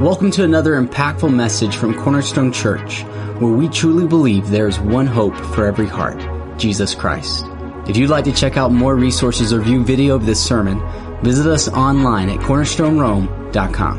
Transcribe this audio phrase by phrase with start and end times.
[0.00, 3.02] Welcome to another impactful message from Cornerstone Church,
[3.38, 6.18] where we truly believe there is one hope for every heart
[6.58, 7.44] Jesus Christ.
[7.86, 10.80] If you'd like to check out more resources or view video of this sermon,
[11.22, 13.98] visit us online at cornerstonerome.com.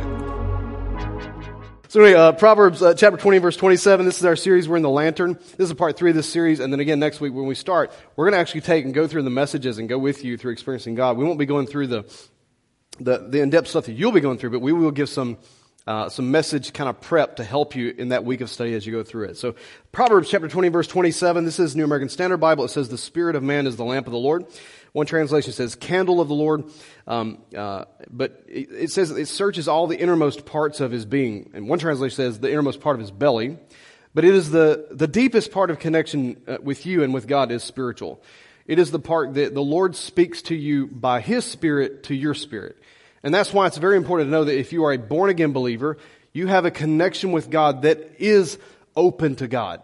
[1.87, 4.03] So anyway, uh, Proverbs uh, chapter 20, verse 27.
[4.03, 4.67] This is our series.
[4.67, 5.37] We're in the lantern.
[5.57, 6.59] This is part three of this series.
[6.59, 9.05] And then again, next week when we start, we're going to actually take and go
[9.05, 11.15] through the messages and go with you through experiencing God.
[11.15, 12.11] We won't be going through the,
[12.99, 15.37] the, the in-depth stuff that you'll be going through, but we will give some
[15.87, 18.85] uh, some message kind of prep to help you in that week of study as
[18.85, 19.37] you go through it.
[19.37, 19.55] So,
[19.91, 22.65] Proverbs chapter 20, verse 27, this is New American Standard Bible.
[22.65, 24.45] It says, The Spirit of man is the lamp of the Lord.
[24.93, 26.65] One translation says, Candle of the Lord.
[27.07, 31.49] Um, uh, but it, it says it searches all the innermost parts of his being.
[31.53, 33.57] And one translation says, the innermost part of his belly.
[34.13, 37.51] But it is the, the deepest part of connection uh, with you and with God
[37.51, 38.21] is spiritual.
[38.67, 42.33] It is the part that the Lord speaks to you by His Spirit to your
[42.33, 42.77] spirit.
[43.23, 45.51] And that's why it's very important to know that if you are a born again
[45.51, 45.97] believer,
[46.33, 48.57] you have a connection with God that is
[48.95, 49.81] open to God.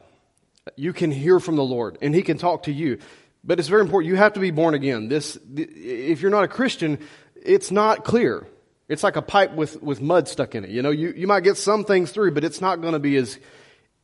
[0.75, 3.00] You can hear from the Lord and He can talk to you.
[3.44, 4.09] But it's very important.
[4.09, 5.08] You have to be born again.
[5.08, 7.00] This, if you're not a Christian,
[7.36, 8.45] it's not clear.
[8.89, 10.69] It's like a pipe with, with mud stuck in it.
[10.69, 13.16] You know, you, you might get some things through, but it's not going to be
[13.17, 13.38] as,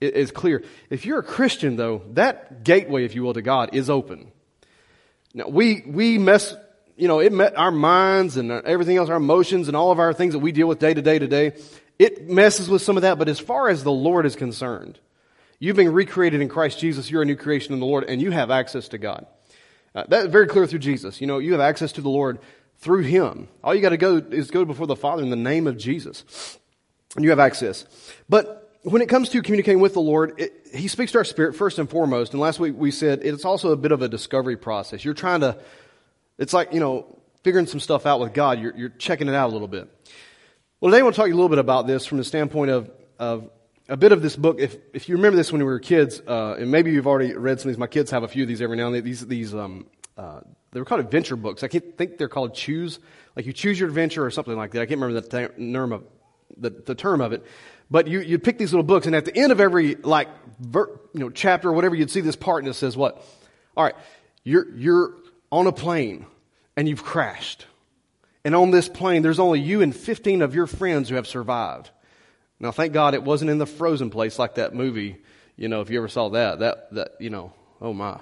[0.01, 0.63] as clear.
[0.89, 4.31] If you're a Christian though, that gateway, if you will, to God is open.
[5.33, 6.55] Now we, we mess
[6.95, 10.13] you know, it met our minds and everything else, our emotions and all of our
[10.13, 11.53] things that we deal with day to day to day.
[11.99, 14.99] It messes with some of that, but as far as the Lord is concerned,
[15.59, 17.09] you've been recreated in Christ Jesus.
[17.09, 19.25] You're a new creation in the Lord, and you have access to God.
[19.95, 21.21] Uh, that's very clear through Jesus.
[21.21, 22.39] You know, you have access to the Lord
[22.77, 23.47] through Him.
[23.63, 26.57] All you got to go is go before the Father in the name of Jesus,
[27.15, 27.85] and you have access.
[28.27, 31.55] But when it comes to communicating with the Lord, it, He speaks to our spirit
[31.55, 32.33] first and foremost.
[32.33, 35.05] And last week we said it's also a bit of a discovery process.
[35.05, 35.57] You're trying to
[36.37, 38.59] it's like, you know, figuring some stuff out with God.
[38.59, 39.89] You're, you're checking it out a little bit.
[40.79, 42.23] Well, today I want to talk to you a little bit about this from the
[42.23, 43.49] standpoint of, of
[43.89, 44.59] a bit of this book.
[44.59, 47.59] If, if you remember this when we were kids, uh, and maybe you've already read
[47.59, 49.03] some of these, my kids have a few of these every now and then.
[49.03, 50.41] These, these, um, uh,
[50.71, 51.63] they were called adventure books.
[51.63, 52.99] I can't think they're called choose,
[53.35, 54.81] like you choose your adventure or something like that.
[54.81, 56.03] I can't remember the term of,
[56.57, 57.45] the, the term of it.
[57.91, 60.29] But you, you'd pick these little books, and at the end of every, like,
[60.59, 63.23] ver, you know, chapter or whatever, you'd see this part, and it says what?
[63.77, 63.95] All right,
[64.43, 65.15] you're, you're
[65.53, 66.25] on a plane
[66.75, 67.67] and you've crashed.
[68.43, 71.91] And on this plane, there's only you and 15 of your friends who have survived.
[72.59, 75.17] Now, thank God it wasn't in the frozen place like that movie.
[75.55, 78.19] You know, if you ever saw that, that, that, you know, oh my,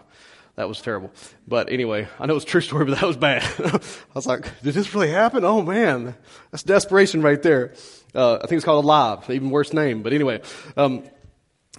[0.56, 1.09] that was terrible.
[1.47, 3.44] But anyway, I know it's a true story, but that was bad.
[3.64, 3.80] I
[4.14, 5.46] was like, did this really happen?
[5.46, 6.16] Oh man,
[6.52, 7.74] that's desperation right there.
[8.14, 10.03] Uh, I think it's called Alive, even worse name.
[10.03, 10.41] But anyway,
[10.75, 11.06] um,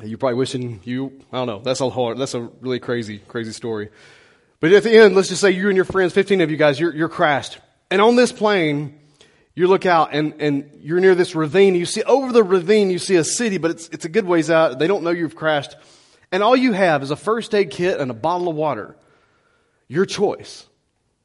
[0.02, 3.52] you're probably wishing you, I don't know, that's a hard, that's a really crazy, crazy
[3.52, 3.90] story.
[4.62, 6.78] But at the end, let's just say you and your friends, 15 of you guys,
[6.78, 7.58] you're, you're crashed.
[7.90, 8.96] And on this plane,
[9.56, 11.74] you look out and, and you're near this ravine.
[11.74, 14.52] You see over the ravine, you see a city, but it's, it's a good ways
[14.52, 14.78] out.
[14.78, 15.74] They don't know you've crashed.
[16.30, 18.94] And all you have is a first aid kit and a bottle of water.
[19.88, 20.64] Your choice.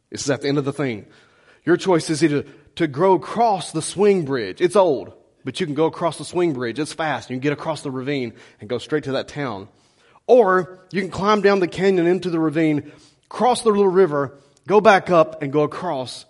[0.10, 1.06] This is at the end of the thing.
[1.64, 2.44] Your choice is either
[2.78, 4.62] to go across the swing bridge.
[4.62, 5.14] It's old,
[5.46, 6.80] but you can go across the swing bridge.
[6.80, 7.30] It's fast.
[7.30, 9.70] You can get across the ravine and go straight to that town.
[10.26, 12.92] Or you can climb down the canyon into the ravine
[13.30, 16.26] cross the little river, go back up and go across.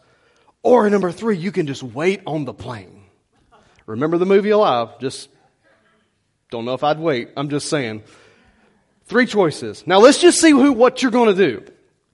[0.63, 3.03] Or number three, you can just wait on the plane.
[3.85, 5.00] Remember the movie Alive?
[5.00, 5.30] Just
[6.50, 7.30] don't know if I'd wait.
[7.38, 8.03] I'm just saying.
[9.06, 9.88] Three choices.
[9.88, 11.66] Now let's just see who, what you're going to do.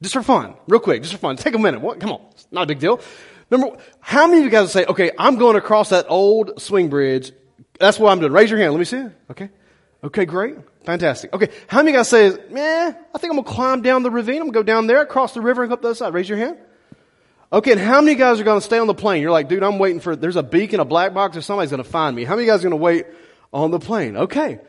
[0.02, 0.56] Just for fun.
[0.68, 1.02] Real quick.
[1.02, 1.38] Just for fun.
[1.38, 1.82] Take a minute.
[1.82, 2.00] What?
[2.00, 2.22] Come on.
[2.32, 3.02] It's not a big deal.
[3.50, 7.32] Number, how many of you guys say, okay, I'm going across that old swing bridge.
[7.80, 8.32] That's what I'm doing.
[8.32, 8.74] Raise your hand.
[8.74, 9.06] Let me see.
[9.32, 9.50] Okay.
[10.04, 10.58] Okay, great.
[10.84, 11.34] Fantastic.
[11.34, 14.38] Okay, how many guys say, man, I think I'm gonna climb down the ravine.
[14.38, 16.14] I'm gonna go down there, cross the river, and go up the other side.
[16.14, 16.58] Raise your hand.
[17.52, 19.22] Okay, and how many guys are gonna stay on the plane?
[19.22, 21.84] You're like, dude, I'm waiting for, there's a beacon, a black box, or somebody's gonna
[21.84, 22.26] find me.
[22.26, 23.06] How many guys are gonna wait
[23.54, 24.18] on the plane?
[24.18, 24.60] Okay.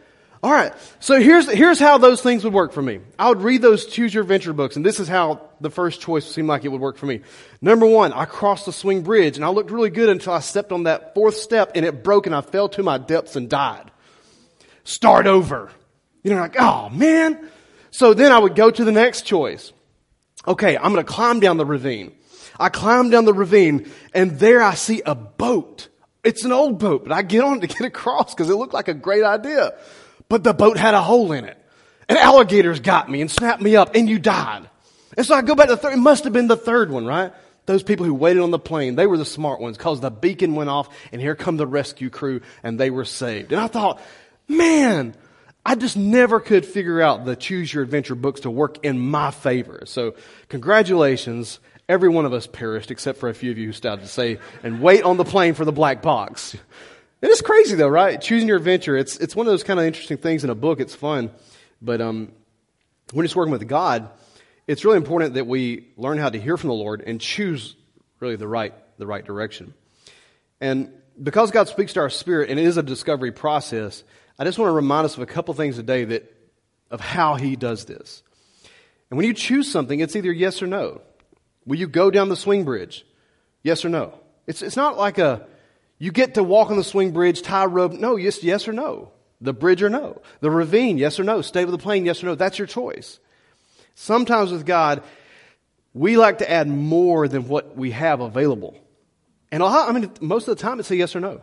[0.44, 0.74] Alright.
[1.00, 3.00] So here's, here's how those things would work for me.
[3.18, 6.26] I would read those choose your adventure books, and this is how the first choice
[6.26, 7.22] seemed like it would work for me.
[7.62, 10.70] Number one, I crossed the swing bridge, and I looked really good until I stepped
[10.70, 13.90] on that fourth step, and it broke, and I fell to my depths and died.
[14.84, 15.70] Start over.
[16.24, 17.48] You know, like, oh man.
[17.92, 19.72] So then I would go to the next choice.
[20.48, 22.12] Okay, I'm going to climb down the ravine.
[22.58, 25.88] I climb down the ravine and there I see a boat.
[26.24, 28.88] It's an old boat, but I get on to get across because it looked like
[28.88, 29.74] a great idea.
[30.28, 31.58] But the boat had a hole in it.
[32.08, 34.68] And alligators got me and snapped me up and you died.
[35.16, 35.94] And so I go back to the third.
[35.94, 37.32] It must have been the third one, right?
[37.66, 40.54] Those people who waited on the plane, they were the smart ones because the beacon
[40.54, 43.52] went off and here come the rescue crew and they were saved.
[43.52, 44.02] And I thought,
[44.48, 45.14] man,
[45.66, 49.30] I just never could figure out the choose your adventure books to work in my
[49.30, 49.82] favor.
[49.86, 50.14] So
[50.48, 51.58] congratulations.
[51.88, 54.38] Every one of us perished except for a few of you who started to say
[54.62, 56.54] and wait on the plane for the black box.
[57.22, 58.20] It is crazy though, right?
[58.20, 58.96] Choosing your adventure.
[58.96, 60.80] It's, it's one of those kind of interesting things in a book.
[60.80, 61.30] It's fun.
[61.80, 62.32] But, um,
[63.12, 64.08] when it's working with God,
[64.66, 67.76] it's really important that we learn how to hear from the Lord and choose
[68.20, 69.74] really the right, the right direction.
[70.60, 70.90] And
[71.22, 74.02] because God speaks to our spirit and it is a discovery process,
[74.38, 76.34] I just want to remind us of a couple things today that,
[76.90, 78.22] of how He does this.
[79.10, 81.00] And when you choose something, it's either yes or no.
[81.66, 83.06] Will you go down the swing bridge?
[83.62, 84.14] Yes or no?
[84.46, 85.46] It's, it's not like a,
[85.98, 87.92] you get to walk on the swing bridge, tie rope.
[87.92, 89.12] No, yes, yes or no.
[89.40, 90.20] The bridge or no.
[90.40, 91.40] The ravine, yes or no.
[91.40, 92.34] Stay with the plane, yes or no.
[92.34, 93.20] That's your choice.
[93.94, 95.02] Sometimes with God,
[95.92, 98.76] we like to add more than what we have available.
[99.52, 101.42] And I mean, most of the time it's a yes or no.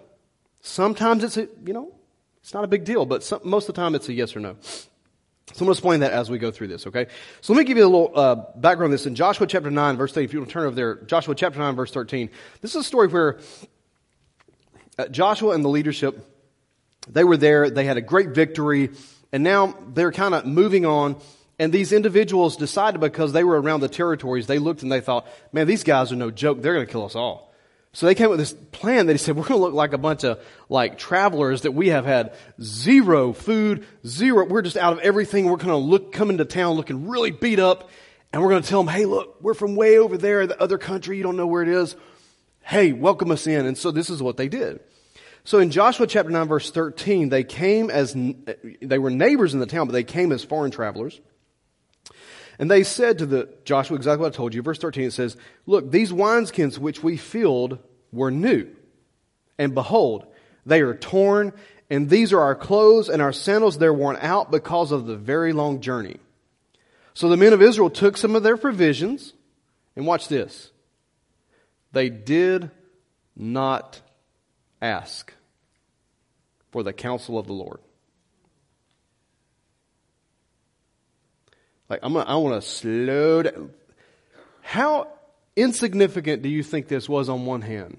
[0.59, 1.95] Sometimes it's a, you know,
[2.41, 4.39] it's not a big deal, but some, most of the time it's a yes or
[4.39, 4.55] no.
[5.53, 7.07] So I'm going to explain that as we go through this, okay?
[7.41, 9.05] So let me give you a little uh, background on this.
[9.05, 11.59] In Joshua chapter 9, verse 13, if you want to turn over there, Joshua chapter
[11.59, 12.29] 9, verse 13.
[12.61, 13.39] This is a story where
[14.97, 16.25] uh, Joshua and the leadership,
[17.09, 18.91] they were there, they had a great victory,
[19.33, 21.17] and now they're kind of moving on.
[21.59, 25.27] And these individuals decided because they were around the territories, they looked and they thought,
[25.51, 26.61] man, these guys are no joke.
[26.61, 27.50] They're going to kill us all.
[27.93, 29.91] So they came up with this plan that he said, we're going to look like
[29.91, 30.39] a bunch of
[30.69, 35.45] like travelers that we have had zero food, zero, we're just out of everything.
[35.45, 37.89] We're going to look, come into town looking really beat up.
[38.31, 40.77] And we're going to tell them, hey, look, we're from way over there, the other
[40.77, 41.17] country.
[41.17, 41.97] You don't know where it is.
[42.61, 43.65] Hey, welcome us in.
[43.65, 44.79] And so this is what they did.
[45.43, 48.15] So in Joshua chapter 9 verse 13, they came as,
[48.81, 51.19] they were neighbors in the town, but they came as foreign travelers.
[52.61, 54.61] And they said to the Joshua exactly what I told you.
[54.61, 55.35] Verse 13 it says,
[55.65, 57.79] Look, these wineskins which we filled
[58.13, 58.67] were new.
[59.57, 60.27] And behold,
[60.63, 61.53] they are torn,
[61.89, 65.53] and these are our clothes and our sandals, they're worn out because of the very
[65.53, 66.19] long journey.
[67.15, 69.33] So the men of Israel took some of their provisions,
[69.95, 70.69] and watch this.
[71.93, 72.69] They did
[73.35, 74.01] not
[74.83, 75.33] ask
[76.71, 77.79] for the counsel of the Lord.
[81.91, 83.71] Like, I'm gonna, I want to slow down.
[84.61, 85.09] How
[85.57, 87.97] insignificant do you think this was on one hand?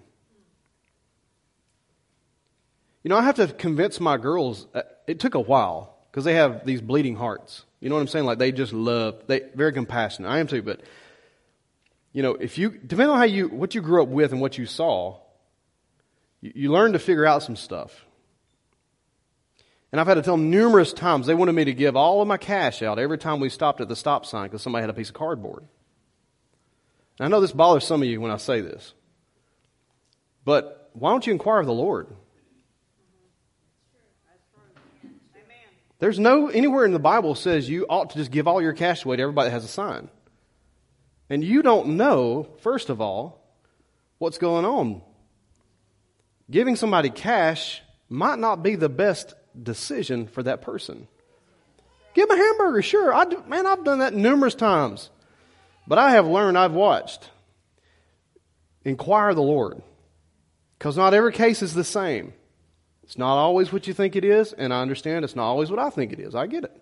[3.03, 6.33] You know, I have to convince my girls, uh, it took a while because they
[6.37, 7.67] have these bleeding hearts.
[7.81, 8.25] You know what I'm saying?
[8.25, 10.31] Like they just love, they very compassionate.
[10.31, 10.81] I am too, but
[12.15, 14.56] you know, if you, depending on how you, what you grew up with and what
[14.56, 15.19] you saw,
[16.41, 18.06] you, you learn to figure out some stuff.
[19.93, 22.29] And I've had to tell them numerous times they wanted me to give all of
[22.29, 24.94] my cash out every time we stopped at the stop sign because somebody had a
[24.94, 25.65] piece of cardboard.
[27.19, 28.94] And I know this bothers some of you when I say this.
[30.47, 32.09] But why don't you inquire of the Lord?
[35.99, 39.05] There's no anywhere in the Bible says you ought to just give all your cash
[39.05, 40.09] away to everybody that has a sign.
[41.31, 43.41] And you don't know, first of all,
[44.19, 45.00] what's going on.
[46.50, 51.08] Giving somebody cash might not be the best decision for that person.
[52.14, 53.12] Give them a hamburger, sure.
[53.12, 55.10] I do, man, I've done that numerous times.
[55.87, 57.31] But I have learned, I've watched.
[58.84, 59.82] Inquire the Lord.
[60.78, 62.32] Because not every case is the same.
[63.04, 65.78] It's not always what you think it is, and I understand it's not always what
[65.78, 66.34] I think it is.
[66.34, 66.76] I get it.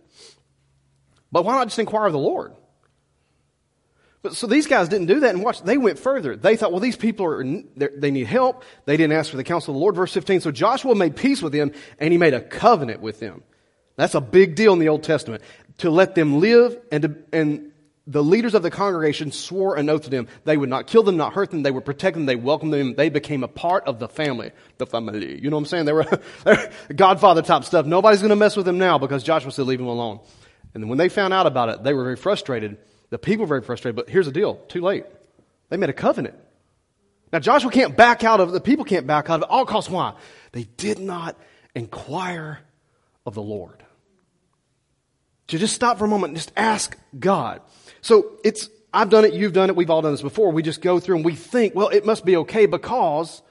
[1.33, 2.55] But why not just inquire the Lord?
[4.23, 6.37] But so these guys didn't do that and watch, they went further.
[6.37, 7.43] They thought, well, these people are,
[7.77, 8.65] they need help.
[8.85, 9.97] They didn't ask for the counsel of the Lord.
[9.97, 10.43] Verse 15.
[10.43, 13.43] So Joshua made peace with them and he made a covenant with them.
[13.97, 15.43] That's a big deal in the Old Testament.
[15.79, 17.73] To let them live and to, and
[18.07, 20.29] the leaders of the congregation swore an oath to them.
[20.45, 21.63] They would not kill them, not hurt them.
[21.63, 22.27] They would protect them.
[22.27, 22.95] They welcomed them.
[22.97, 24.51] They became a part of the family.
[24.77, 25.41] The family.
[25.41, 25.85] You know what I'm saying?
[25.87, 26.21] They were
[26.95, 27.87] Godfather type stuff.
[27.87, 30.21] Nobody's going to mess with them now because Joshua said leave them alone.
[30.75, 32.79] And when they found out about it, they were very frustrated
[33.11, 34.55] the people were very frustrated, but here's the deal.
[34.69, 35.05] Too late.
[35.69, 36.37] They made a covenant.
[37.33, 38.53] Now Joshua can't back out of, it.
[38.53, 39.91] the people can't back out of it all costs.
[39.91, 40.15] Why?
[40.53, 41.37] They did not
[41.75, 42.61] inquire
[43.27, 43.85] of the Lord.
[45.49, 47.61] To just stop for a moment and just ask God.
[48.03, 50.53] So it's, I've done it, you've done it, we've all done this before.
[50.53, 53.43] We just go through and we think, well, it must be okay because,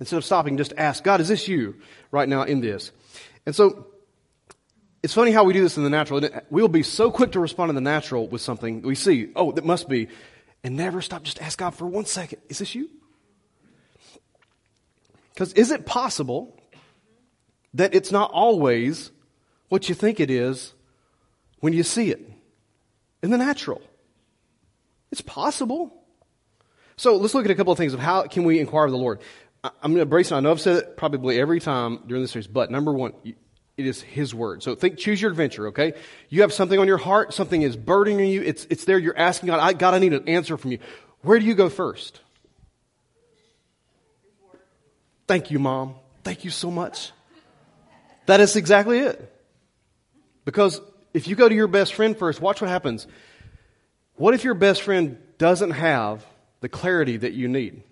[0.00, 1.76] instead of stopping, just ask God, is this you
[2.10, 2.90] right now in this?
[3.44, 3.86] And so
[5.02, 6.22] it's funny how we do this in the natural.
[6.48, 9.32] We'll be so quick to respond in the natural with something we see.
[9.34, 10.08] Oh, that must be.
[10.62, 11.24] And never stop.
[11.24, 12.40] Just ask God for one second.
[12.48, 12.88] Is this you?
[15.34, 16.56] Because is it possible
[17.74, 19.10] that it's not always
[19.70, 20.72] what you think it is
[21.60, 22.30] when you see it
[23.22, 23.82] in the natural?
[25.10, 26.04] It's possible.
[26.96, 28.98] So let's look at a couple of things of how can we inquire of the
[28.98, 29.20] Lord.
[29.64, 30.30] I'm going to brace.
[30.30, 33.12] I know I've said it probably every time during this series, but number one,
[33.76, 34.62] it is His Word.
[34.62, 35.94] So think, choose your adventure, okay?
[36.28, 39.48] You have something on your heart, something is burdening you, it's, it's there, you're asking
[39.48, 40.78] God, I, God, I need an answer from you.
[41.22, 42.20] Where do you go first?
[45.26, 45.94] Thank you, Mom.
[46.24, 47.12] Thank you so much.
[48.26, 49.28] That is exactly it.
[50.44, 50.80] Because
[51.14, 53.06] if you go to your best friend first, watch what happens.
[54.16, 56.26] What if your best friend doesn't have
[56.60, 57.82] the clarity that you need?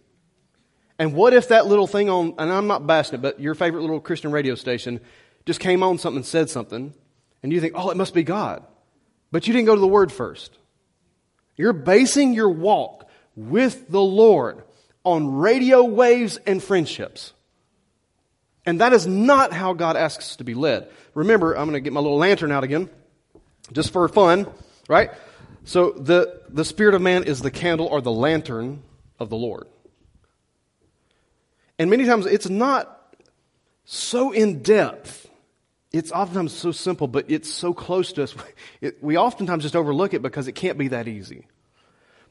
[0.98, 3.80] And what if that little thing on, and I'm not bashing it, but your favorite
[3.80, 5.00] little Christian radio station
[5.46, 6.94] just came on something said something,
[7.42, 8.64] and you think, oh, it must be God.
[9.32, 10.56] But you didn't go to the Word first.
[11.56, 14.62] You're basing your walk with the Lord
[15.04, 17.32] on radio waves and friendships.
[18.66, 20.88] And that is not how God asks us to be led.
[21.14, 22.90] Remember, I'm going to get my little lantern out again,
[23.72, 24.46] just for fun,
[24.88, 25.10] right?
[25.64, 28.82] So the, the spirit of man is the candle or the lantern
[29.18, 29.66] of the Lord.
[31.78, 33.16] And many times it's not
[33.84, 35.29] so in depth.
[35.92, 38.34] It's oftentimes so simple, but it's so close to us.
[38.80, 41.46] It, we oftentimes just overlook it because it can't be that easy.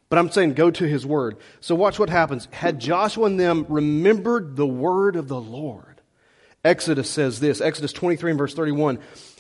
[0.10, 1.38] But I'm saying go to his word.
[1.60, 2.48] So watch what happens.
[2.52, 6.02] Had Joshua and them remembered the word of the Lord,
[6.66, 8.98] Exodus says this Exodus 23 and verse 31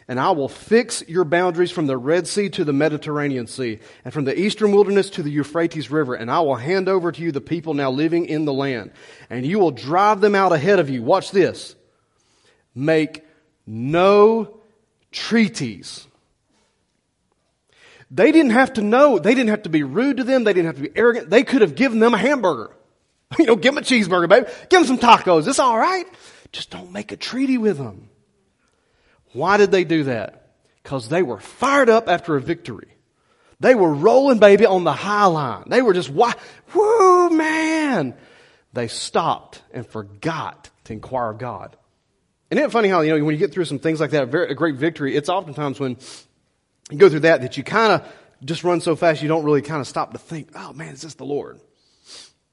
[0.07, 4.13] And I will fix your boundaries from the Red Sea to the Mediterranean Sea, and
[4.13, 7.31] from the eastern wilderness to the Euphrates River, and I will hand over to you
[7.31, 8.91] the people now living in the land,
[9.31, 11.01] and you will drive them out ahead of you.
[11.01, 11.75] Watch this.
[12.75, 13.23] Make
[13.69, 14.59] no
[15.11, 16.07] treaties.
[18.09, 19.19] They didn't have to know.
[19.19, 20.43] They didn't have to be rude to them.
[20.43, 21.29] They didn't have to be arrogant.
[21.29, 22.75] They could have given them a hamburger.
[23.37, 24.47] You know, give them a cheeseburger, baby.
[24.69, 25.47] Give them some tacos.
[25.47, 26.07] It's all right.
[26.51, 28.09] Just don't make a treaty with them.
[29.33, 30.47] Why did they do that?
[30.81, 32.87] Because they were fired up after a victory.
[33.59, 35.65] They were rolling, baby, on the high line.
[35.67, 38.15] They were just, whoo, man.
[38.73, 41.77] They stopped and forgot to inquire of God.
[42.51, 44.23] And isn't it funny how, you know, when you get through some things like that,
[44.23, 45.97] a, very, a great victory, it's oftentimes when
[46.89, 48.13] you go through that that you kind of
[48.43, 51.01] just run so fast you don't really kind of stop to think, oh man, is
[51.01, 51.59] this the Lord?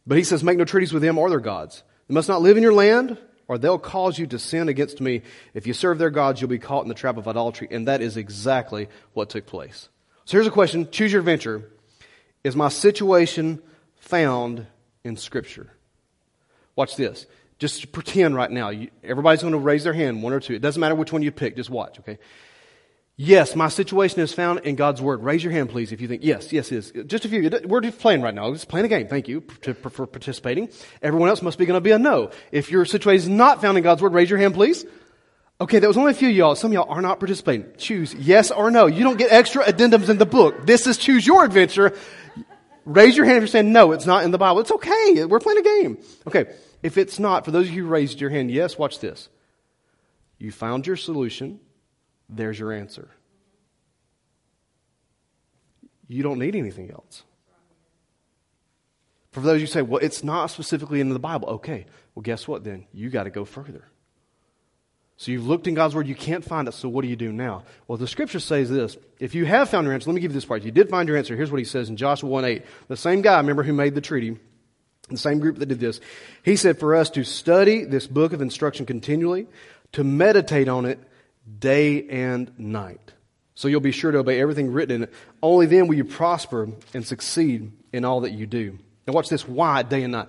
[0.06, 1.82] But he says, make no treaties with them or their gods.
[2.08, 5.22] They must not live in your land or they'll cause you to sin against me.
[5.54, 7.68] If you serve their gods, you'll be caught in the trap of idolatry.
[7.70, 9.88] And that is exactly what took place.
[10.24, 10.90] So here's a question.
[10.90, 11.70] Choose your adventure.
[12.44, 13.62] Is my situation
[13.96, 14.66] found
[15.04, 15.72] in scripture?
[16.74, 17.26] Watch this.
[17.58, 18.70] Just pretend right now.
[18.70, 20.54] You, everybody's going to raise their hand, one or two.
[20.54, 21.56] It doesn't matter which one you pick.
[21.56, 22.18] Just watch, okay?
[23.18, 25.22] Yes, my situation is found in God's Word.
[25.22, 26.92] Raise your hand, please, if you think, yes, yes, is.
[27.06, 27.50] Just a few.
[27.64, 28.52] We're just playing right now.
[28.52, 29.08] Just playing a game.
[29.08, 30.68] Thank you for participating.
[31.00, 32.30] Everyone else must be going to be a no.
[32.52, 34.84] If your situation is not found in God's Word, raise your hand, please.
[35.58, 36.54] Okay, that was only a few y'all.
[36.54, 37.64] Some of y'all are not participating.
[37.78, 38.84] Choose yes or no.
[38.84, 40.66] You don't get extra addendums in the book.
[40.66, 41.96] This is choose your adventure.
[42.84, 44.60] Raise your hand if you're saying no, it's not in the Bible.
[44.60, 45.25] It's okay.
[45.25, 45.98] We're playing a game.
[46.26, 46.54] Okay.
[46.83, 49.28] If it's not, for those of you who raised your hand, yes, watch this.
[50.38, 51.61] You found your solution.
[52.28, 53.09] There's your answer.
[56.09, 57.23] You don't need anything else.
[59.33, 61.49] For those you say, well, it's not specifically in the Bible.
[61.49, 62.87] Okay, well, guess what then?
[62.92, 63.85] You got to go further.
[65.18, 67.33] So you've looked in God's Word, you can't find it, so what do you do
[67.33, 67.64] now?
[67.88, 68.99] Well, the Scripture says this.
[69.18, 70.61] If you have found your answer, let me give you this part.
[70.61, 72.62] If you did find your answer, here's what he says in Joshua 1 8.
[72.88, 74.38] The same guy, remember, who made the treaty,
[75.08, 76.00] the same group that did this,
[76.42, 79.46] he said for us to study this book of instruction continually,
[79.92, 80.98] to meditate on it
[81.58, 83.12] day and night.
[83.54, 85.14] So you'll be sure to obey everything written in it.
[85.42, 88.78] Only then will you prosper and succeed in all that you do.
[89.06, 89.48] Now watch this.
[89.48, 90.28] Why day and night?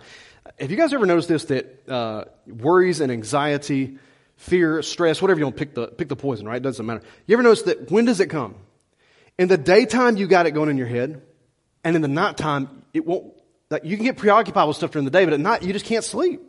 [0.60, 3.98] Have you guys ever noticed this, that uh, worries and anxiety,
[4.38, 6.57] fear, stress, whatever you want, pick the, pick the poison, right?
[6.57, 7.01] It doesn't matter.
[7.25, 8.55] You ever notice that when does it come?
[9.38, 11.22] In the daytime, you got it going in your head.
[11.84, 13.34] And in the nighttime, it won't,
[13.69, 15.86] like, you can get preoccupied with stuff during the day, but at night, you just
[15.86, 16.41] can't sleep.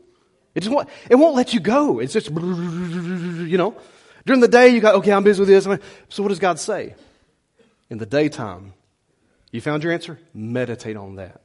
[0.55, 1.99] It just won't, it won't let you go.
[1.99, 3.77] It's just, you know.
[4.27, 5.65] During the day, you got, okay, I'm busy with this.
[6.09, 6.95] So what does God say?
[7.91, 8.75] In the daytime,
[9.51, 10.19] you found your answer?
[10.35, 11.41] Meditate on that.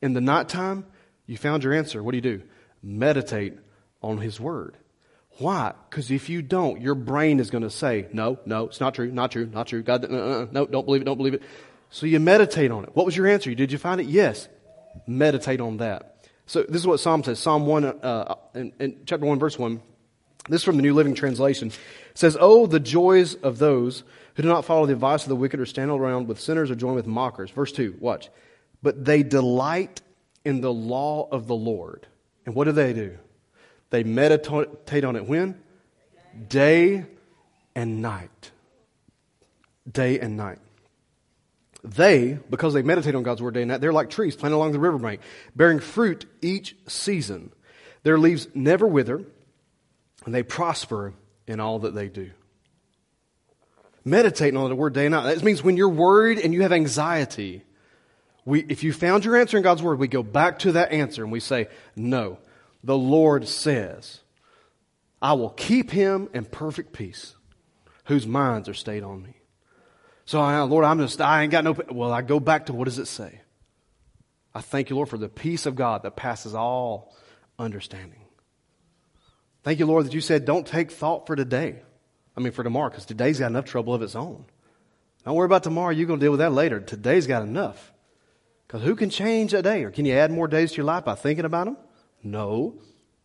[0.00, 0.86] In the nighttime,
[1.26, 2.02] you found your answer.
[2.02, 2.42] What do you do?
[2.82, 3.58] Meditate
[4.02, 4.76] on His Word.
[5.38, 5.74] Why?
[5.88, 9.10] Because if you don't, your brain is going to say, no, no, it's not true,
[9.10, 9.82] not true, not true.
[9.82, 11.42] God, uh, uh, no, don't believe it, don't believe it.
[11.90, 12.90] So you meditate on it.
[12.94, 13.54] What was your answer?
[13.54, 14.06] Did you find it?
[14.06, 14.48] Yes.
[15.06, 16.26] Meditate on that.
[16.46, 17.38] So this is what Psalm says.
[17.38, 19.80] Psalm 1, uh, in, in chapter 1, verse 1.
[20.48, 21.68] This is from the New Living Translation.
[21.68, 24.02] It says, Oh, the joys of those
[24.34, 26.74] who do not follow the advice of the wicked or stand around with sinners or
[26.74, 27.50] join with mockers.
[27.50, 28.30] Verse 2, watch.
[28.82, 30.00] But they delight
[30.44, 32.06] in the law of the Lord.
[32.46, 33.18] And what do they do?
[33.90, 35.60] They meditate on it when?
[36.48, 37.06] Day
[37.74, 38.50] and night.
[39.90, 40.58] Day and night.
[41.82, 44.72] They, because they meditate on God's word day and night, they're like trees planted along
[44.72, 45.20] the riverbank,
[45.56, 47.52] bearing fruit each season.
[48.02, 49.24] Their leaves never wither
[50.24, 51.14] and they prosper
[51.46, 52.30] in all that they do.
[54.04, 55.34] Meditating on the word day and night.
[55.34, 57.62] That means when you're worried and you have anxiety,
[58.44, 61.22] we, if you found your answer in God's word, we go back to that answer
[61.22, 62.38] and we say, no,
[62.82, 64.20] the Lord says.
[65.22, 67.34] I will keep him in perfect peace,
[68.04, 69.39] whose minds are stayed on me.
[70.30, 73.00] So, Lord, I'm just, I ain't got no, well, I go back to what does
[73.00, 73.40] it say?
[74.54, 77.16] I thank you, Lord, for the peace of God that passes all
[77.58, 78.20] understanding.
[79.64, 81.82] Thank you, Lord, that you said, don't take thought for today.
[82.36, 84.44] I mean, for tomorrow, because today's got enough trouble of its own.
[85.24, 85.90] Don't worry about tomorrow.
[85.90, 86.78] You're going to deal with that later.
[86.78, 87.92] Today's got enough.
[88.68, 89.82] Because who can change a day?
[89.82, 91.76] Or can you add more days to your life by thinking about them?
[92.22, 92.74] No.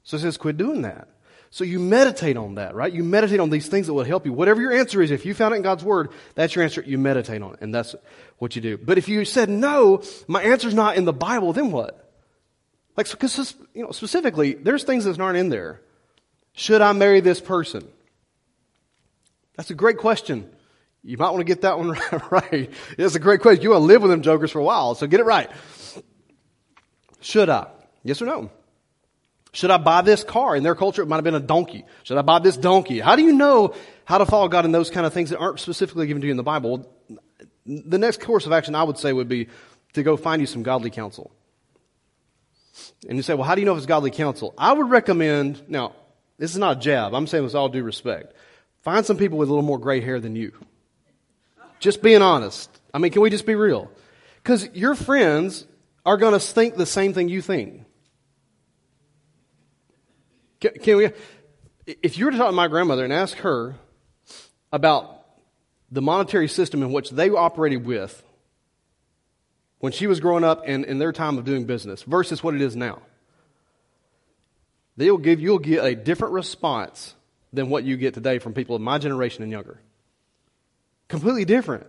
[0.02, 1.08] So it says quit doing that.
[1.50, 2.92] So you meditate on that, right?
[2.92, 4.34] You meditate on these things that will help you.
[4.34, 6.84] Whatever your answer is, if you found it in God's Word, that's your answer.
[6.86, 7.96] You meditate on it, and that's
[8.38, 8.78] what you do.
[8.78, 12.12] But if you said, no, my answer's not in the Bible, then what?
[12.98, 15.82] Like, because, you know, specifically, there's things that aren't in there.
[16.54, 17.88] Should I marry this person?
[19.56, 20.50] That's a great question.
[21.04, 21.92] You might want to get that one
[22.32, 22.72] right.
[22.98, 23.62] It's a great question.
[23.62, 25.50] You want to live with them jokers for a while, so get it right.
[27.22, 27.68] Should I?
[28.04, 28.50] Yes or no?
[29.56, 30.58] Should I buy this car?
[30.58, 31.86] In their culture, it might have been a donkey.
[32.04, 33.00] Should I buy this donkey?
[33.00, 35.62] How do you know how to follow God in those kind of things that aren't
[35.62, 36.92] specifically given to you in the Bible?
[37.66, 39.48] The next course of action I would say would be
[39.94, 41.32] to go find you some godly counsel.
[43.08, 44.54] And you say, well, how do you know if it's godly counsel?
[44.58, 45.94] I would recommend, now,
[46.38, 47.14] this is not a jab.
[47.14, 48.34] I'm saying with all due respect.
[48.82, 50.52] Find some people with a little more gray hair than you.
[51.80, 52.70] Just being honest.
[52.94, 53.90] I mean, can we just be real?
[54.44, 55.66] Because your friends
[56.06, 57.85] are going to think the same thing you think.
[60.60, 61.10] Can, can, we?
[61.86, 63.76] If you were to talk to my grandmother and ask her
[64.72, 65.26] about
[65.92, 68.24] the monetary system in which they operated with
[69.80, 72.62] when she was growing up and in their time of doing business versus what it
[72.62, 73.02] is now,
[74.98, 77.14] they'll give you'll get a different response
[77.54, 79.80] than what you get today from people of my generation and younger.
[81.08, 81.86] Completely different.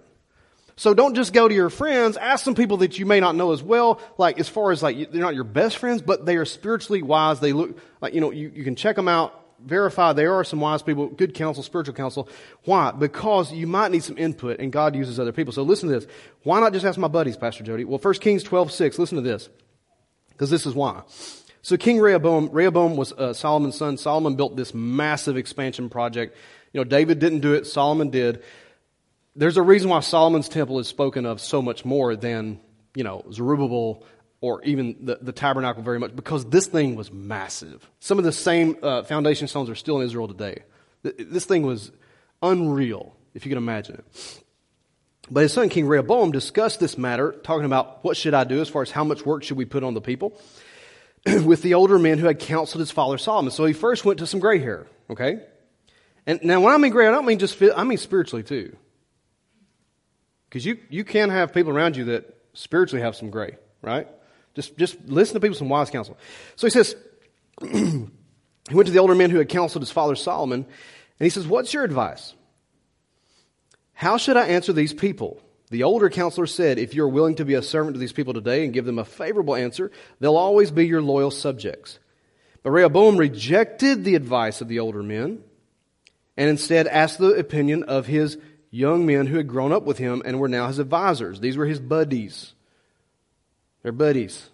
[0.78, 2.18] So don't just go to your friends.
[2.18, 3.98] Ask some people that you may not know as well.
[4.18, 7.40] Like as far as like they're not your best friends, but they are spiritually wise.
[7.40, 10.60] They look like you know you, you can check them out, verify there are some
[10.60, 12.28] wise people, good counsel, spiritual counsel.
[12.64, 12.92] Why?
[12.92, 15.52] Because you might need some input, and God uses other people.
[15.52, 16.06] So listen to this.
[16.42, 17.84] Why not just ask my buddies, Pastor Jody?
[17.84, 18.98] Well, 1 Kings twelve six.
[18.98, 19.48] Listen to this,
[20.30, 21.02] because this is why.
[21.62, 23.96] So King Rehoboam, Rehoboam was uh, Solomon's son.
[23.96, 26.36] Solomon built this massive expansion project.
[26.72, 27.66] You know, David didn't do it.
[27.66, 28.42] Solomon did
[29.36, 32.58] there's a reason why Solomon's temple is spoken of so much more than,
[32.94, 34.04] you know, Zerubbabel
[34.40, 37.88] or even the, the tabernacle very much, because this thing was massive.
[38.00, 40.62] Some of the same uh, foundation stones are still in Israel today.
[41.02, 41.92] This thing was
[42.42, 44.42] unreal, if you can imagine it.
[45.30, 48.68] But his son, King Rehoboam, discussed this matter, talking about what should I do as
[48.68, 50.38] far as how much work should we put on the people,
[51.44, 53.50] with the older men who had counseled his father Solomon.
[53.50, 55.40] So he first went to some gray hair, okay?
[56.26, 58.76] And now when I mean gray, I don't mean just, I mean spiritually too.
[60.48, 64.08] Because you, you can have people around you that spiritually have some gray, right?
[64.54, 66.16] Just, just listen to people, some wise counsel.
[66.56, 66.96] So he says,
[67.60, 68.08] he
[68.72, 71.74] went to the older men who had counseled his father Solomon, and he says, What's
[71.74, 72.34] your advice?
[73.92, 75.40] How should I answer these people?
[75.70, 78.64] The older counselor said, If you're willing to be a servant to these people today
[78.64, 81.98] and give them a favorable answer, they'll always be your loyal subjects.
[82.62, 85.42] But Rehoboam rejected the advice of the older men
[86.36, 88.38] and instead asked the opinion of his
[88.76, 91.40] young men who had grown up with him and were now his advisors.
[91.40, 92.52] These were his buddies.
[93.82, 94.50] They're buddies.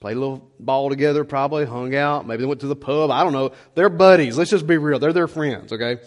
[0.00, 2.26] Played a little ball together, probably, hung out.
[2.26, 3.10] Maybe they went to the pub.
[3.10, 3.52] I don't know.
[3.74, 4.36] They're buddies.
[4.38, 4.98] Let's just be real.
[4.98, 5.98] They're their friends, okay?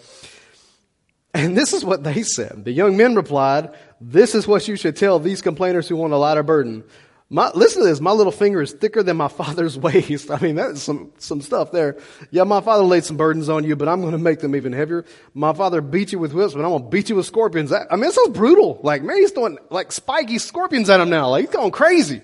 [1.34, 2.64] And this is what they said.
[2.64, 6.16] The young men replied, This is what you should tell these complainers who want a
[6.16, 6.84] lighter burden.
[7.32, 7.98] My, listen to this.
[7.98, 10.30] My little finger is thicker than my father's waist.
[10.30, 11.96] I mean, that's some, some stuff there.
[12.30, 14.74] Yeah, my father laid some burdens on you, but I'm going to make them even
[14.74, 15.06] heavier.
[15.32, 17.72] My father beat you with whips, but I'm going to beat you with scorpions.
[17.72, 18.80] I mean, this sounds brutal.
[18.82, 21.30] Like, man, he's throwing like spiky scorpions at him now.
[21.30, 22.20] Like, he's going crazy.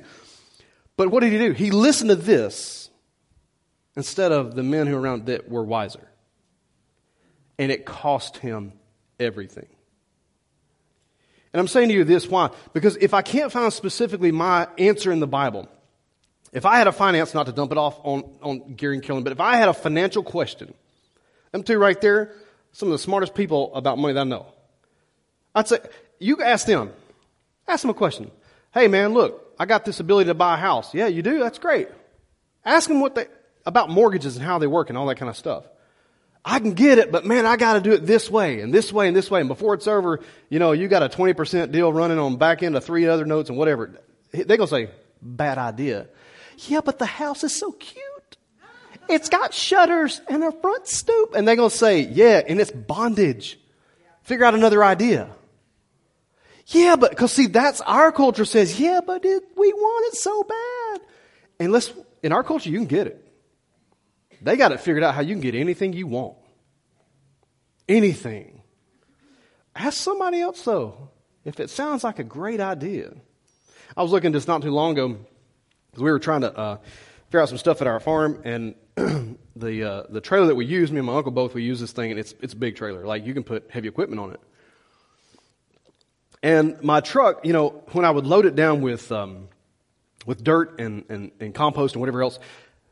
[0.99, 1.53] But what did he do?
[1.53, 2.91] He listened to this
[3.97, 6.07] instead of the men who were around that were wiser.
[7.59, 8.75] And it cost him
[9.19, 9.69] everything.
[11.53, 12.51] And I'm saying to you this, why?
[12.73, 15.69] Because if I can't find specifically my answer in the Bible,
[16.53, 19.25] if I had a finance, not to dump it off on, on Gary and Killen,
[19.25, 20.75] but if I had a financial question,
[21.53, 22.33] them two right there,
[22.73, 24.47] some of the smartest people about money that I know.
[25.55, 25.79] I'd say,
[26.19, 26.93] you ask them,
[27.67, 28.31] ask them a question.
[28.73, 30.95] Hey man, look, I got this ability to buy a house.
[30.95, 31.39] Yeah, you do?
[31.39, 31.89] That's great.
[32.65, 33.27] Ask them what they,
[33.65, 35.65] about mortgages and how they work and all that kind of stuff.
[36.51, 38.91] I can get it, but man, I got to do it this way and this
[38.91, 39.41] way and this way.
[39.41, 42.75] And before it's over, you know, you got a 20% deal running on back end
[42.75, 44.01] of three other notes and whatever.
[44.33, 44.89] They're going to say,
[45.21, 46.09] bad idea.
[46.67, 48.39] Yeah, but the house is so cute.
[49.11, 51.35] It's got shutters and a front stoop.
[51.35, 53.61] And they're going to say, yeah, and it's bondage.
[54.23, 55.29] Figure out another idea.
[56.69, 60.45] Yeah, but, cause see, that's our culture says, yeah, but it, we want it so
[60.45, 61.01] bad.
[61.61, 63.28] And let's, in our culture, you can get it.
[64.43, 66.37] They got it figured out how you can get anything you want.
[67.89, 68.63] Anything.
[69.75, 71.11] Ask somebody else though,
[71.45, 73.13] if it sounds like a great idea.
[73.97, 75.19] I was looking just not too long ago
[75.91, 76.79] because we were trying to uh,
[77.27, 78.75] figure out some stuff at our farm, and
[79.57, 81.93] the uh, the trailer that we use, me and my uncle both, we use this
[81.93, 83.07] thing, and it's it's a big trailer.
[83.07, 84.41] Like you can put heavy equipment on it.
[86.43, 89.49] And my truck, you know, when I would load it down with um,
[90.27, 92.39] with dirt and, and, and compost and whatever else,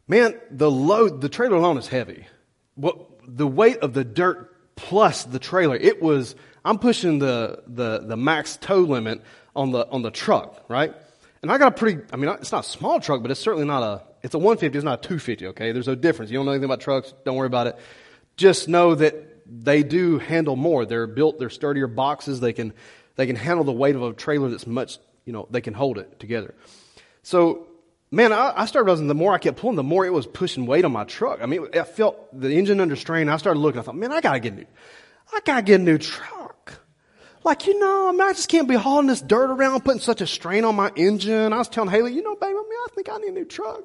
[0.09, 2.27] man, the load, the trailer alone is heavy.
[2.75, 6.35] What the weight of the dirt plus the trailer, it was.
[6.65, 9.23] I'm pushing the the the max tow limit
[9.55, 10.95] on the on the truck, right?
[11.43, 12.03] And I got a pretty.
[12.13, 14.03] I mean, it's not a small truck, but it's certainly not a.
[14.23, 14.77] It's a 150.
[14.77, 15.47] It's not a 250.
[15.49, 16.31] Okay, there's no difference.
[16.31, 17.15] You don't know anything about trucks.
[17.25, 17.79] Don't worry about it.
[18.37, 19.15] Just know that
[19.47, 20.85] they do handle more.
[20.85, 21.39] They're built.
[21.39, 22.41] They're sturdier boxes.
[22.41, 22.73] They can
[23.17, 25.99] they can handle the weight of a trailer that's much, you know, they can hold
[25.99, 26.55] it together.
[27.23, 27.66] So,
[28.11, 30.67] man, I, I started realizing the more I kept pulling, the more it was pushing
[30.67, 31.41] weight on my truck.
[31.43, 33.29] I mean, I felt the engine under strain.
[33.29, 33.81] I started looking.
[33.81, 34.67] I thought, man, I gotta get a new,
[35.33, 36.75] I gotta get a new truck.
[37.45, 40.21] Like, you know, I mean, I just can't be hauling this dirt around, putting such
[40.21, 41.53] a strain on my engine.
[41.53, 43.45] I was telling Haley, you know, baby, I mean, I think I need a new
[43.45, 43.83] truck.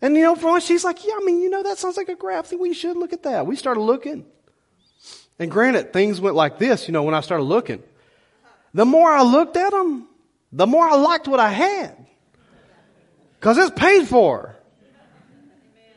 [0.00, 2.08] And, you know, for once, she's like, yeah, I mean, you know, that sounds like
[2.08, 3.46] a great, I think we should look at that.
[3.46, 4.24] We started looking.
[5.38, 7.82] And granted, things went like this, you know, when I started looking.
[8.72, 10.06] The more I looked at them,
[10.52, 12.05] the more I liked what I had.
[13.46, 14.56] Cause it's paid for.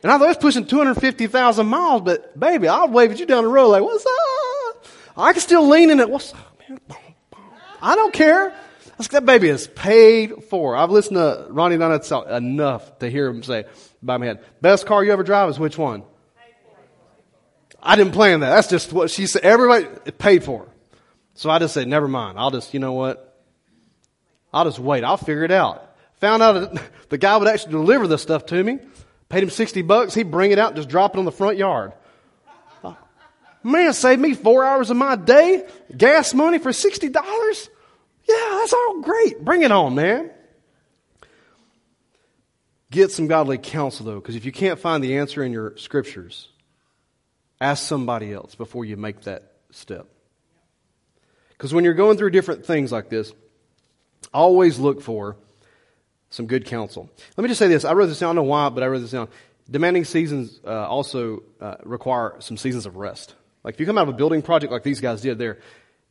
[0.04, 3.50] And I thought it's pushing 250,000 miles, but baby, I'll wave at you down the
[3.50, 4.86] road like, what's up?
[5.16, 6.08] I can still lean in it.
[6.08, 6.78] What's up, man?
[7.82, 8.54] I don't care.
[8.98, 10.76] That baby is paid for.
[10.76, 13.64] I've listened to Ronnie Dunn enough to hear him say
[14.00, 16.04] by my head, best car you ever drive is which one?
[17.82, 18.50] I didn't plan that.
[18.50, 19.42] That's just what she said.
[19.42, 19.86] Everybody
[20.18, 20.68] paid for.
[21.34, 22.38] So I just said, never mind.
[22.38, 23.42] I'll just, you know what?
[24.52, 25.02] I'll just wait.
[25.02, 25.88] I'll figure it out.
[26.20, 28.78] Found out that the guy would actually deliver the stuff to me.
[29.28, 30.14] Paid him 60 bucks.
[30.14, 31.92] He'd bring it out and just drop it on the front yard.
[33.62, 35.66] Man, saved me four hours of my day.
[35.94, 37.68] Gas money for $60?
[38.28, 39.44] Yeah, that's all great.
[39.44, 40.30] Bring it on, man.
[42.90, 46.48] Get some godly counsel, though, because if you can't find the answer in your scriptures,
[47.60, 50.06] ask somebody else before you make that step.
[51.50, 53.32] Because when you're going through different things like this,
[54.32, 55.36] always look for
[56.30, 57.10] some good counsel.
[57.36, 57.84] Let me just say this.
[57.84, 58.28] I wrote this down.
[58.28, 59.28] I don't know why, but I wrote this down.
[59.70, 63.34] Demanding seasons uh, also uh, require some seasons of rest.
[63.62, 65.60] Like if you come out of a building project like these guys did there, it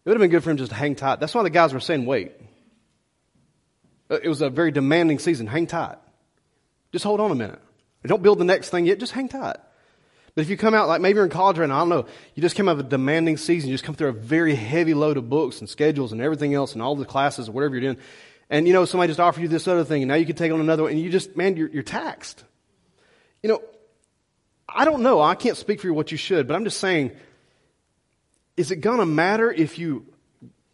[0.05, 1.19] would have been good for him just to hang tight.
[1.19, 2.33] That's why the guys were saying, wait.
[4.09, 5.47] Uh, it was a very demanding season.
[5.47, 5.97] Hang tight.
[6.91, 7.59] Just hold on a minute.
[8.05, 8.99] Don't build the next thing yet.
[8.99, 9.57] Just hang tight.
[10.35, 12.05] But if you come out, like maybe you're in college right now, I don't know,
[12.33, 14.93] you just come out of a demanding season, you just come through a very heavy
[14.93, 17.93] load of books and schedules and everything else and all the classes or whatever you're
[17.93, 18.05] doing.
[18.49, 20.51] And you know, somebody just offered you this other thing and now you can take
[20.51, 22.43] on another one and you just, man, you're, you're taxed.
[23.43, 23.61] You know,
[24.67, 25.21] I don't know.
[25.21, 27.11] I can't speak for you what you should, but I'm just saying,
[28.57, 30.05] is it gonna matter if you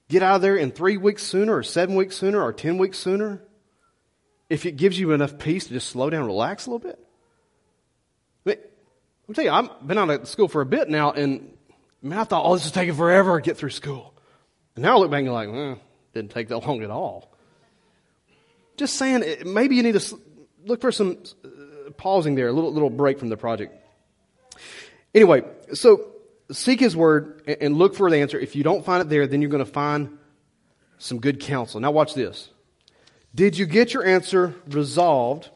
[0.09, 2.97] get out of there in three weeks sooner or seven weeks sooner or ten weeks
[2.97, 3.41] sooner?
[4.49, 6.99] If it gives you enough peace to just slow down, relax a little bit?
[9.27, 11.51] I'll tell you, I've been out of school for a bit now, and
[12.01, 14.13] man, I thought, oh, this is taking forever to get through school.
[14.75, 15.75] And now I look back and like, eh,
[16.13, 17.35] didn't take that long at all.
[18.77, 20.19] Just saying, maybe you need to
[20.65, 23.73] look for some uh, pausing there, a little, little break from the project.
[25.13, 26.11] Anyway, so
[26.51, 28.38] seek His Word and look for the answer.
[28.38, 30.17] If you don't find it there, then you're going to find
[30.97, 31.79] some good counsel.
[31.79, 32.49] Now watch this.
[33.33, 35.49] Did you get your answer resolved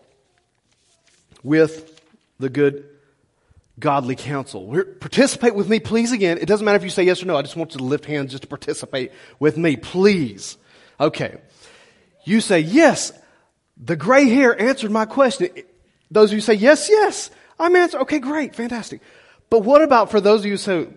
[1.44, 2.02] with
[2.40, 2.86] the good
[3.80, 4.84] godly counsel.
[5.00, 6.38] Participate with me, please, again.
[6.38, 7.38] It doesn't matter if you say yes or no.
[7.38, 10.58] I just want you to lift hands just to participate with me, please.
[11.00, 11.38] Okay.
[12.30, 13.12] You say, yes,
[13.76, 15.50] the gray hair answered my question.
[16.12, 18.04] Those of you say, yes, yes, I'm answering.
[18.04, 19.02] Okay, great, fantastic.
[19.50, 20.88] But what about for those of you who say,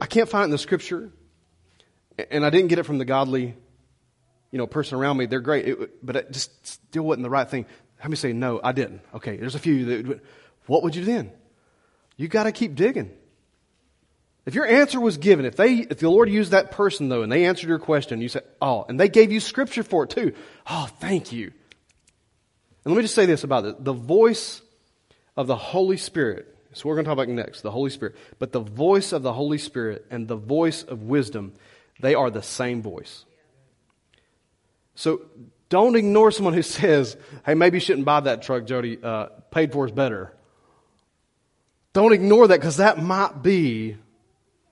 [0.00, 1.12] I can't find it in the scripture,
[2.28, 3.54] and I didn't get it from the godly,
[4.50, 5.26] you know, person around me.
[5.26, 7.66] They're great, it, but it just still wasn't the right thing.
[7.98, 9.02] How many say, no, I didn't?
[9.14, 10.20] Okay, there's a few that,
[10.66, 11.30] what would you do then?
[12.16, 13.12] You got to keep digging.
[14.46, 17.32] If your answer was given, if they, if the Lord used that person though, and
[17.32, 20.34] they answered your question, you said, oh, and they gave you scripture for it too.
[20.68, 21.52] Oh, thank you.
[22.84, 23.82] And let me just say this about it.
[23.82, 24.60] The voice
[25.36, 28.16] of the Holy Spirit, so we're going to talk about next, the Holy Spirit.
[28.38, 31.54] But the voice of the Holy Spirit and the voice of wisdom,
[32.00, 33.24] they are the same voice.
[34.94, 35.22] So
[35.70, 38.98] don't ignore someone who says, hey, maybe you shouldn't buy that truck, Jody.
[39.02, 40.34] Uh, paid for is better.
[41.94, 43.96] Don't ignore that because that might be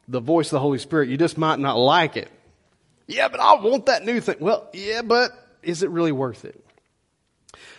[0.08, 1.08] the voice of the Holy Spirit.
[1.08, 2.28] You just might not like it.
[3.06, 4.36] Yeah, but I want that new thing.
[4.40, 5.30] Well, yeah, but
[5.62, 6.64] is it really worth it?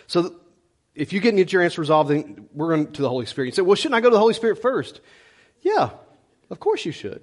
[0.06, 0.34] So
[0.94, 3.46] if you get your answer resolved, then we're going to the Holy Spirit.
[3.46, 5.00] You say, well, shouldn't I go to the Holy Spirit first?
[5.62, 5.90] Yeah,
[6.50, 7.22] of course you should.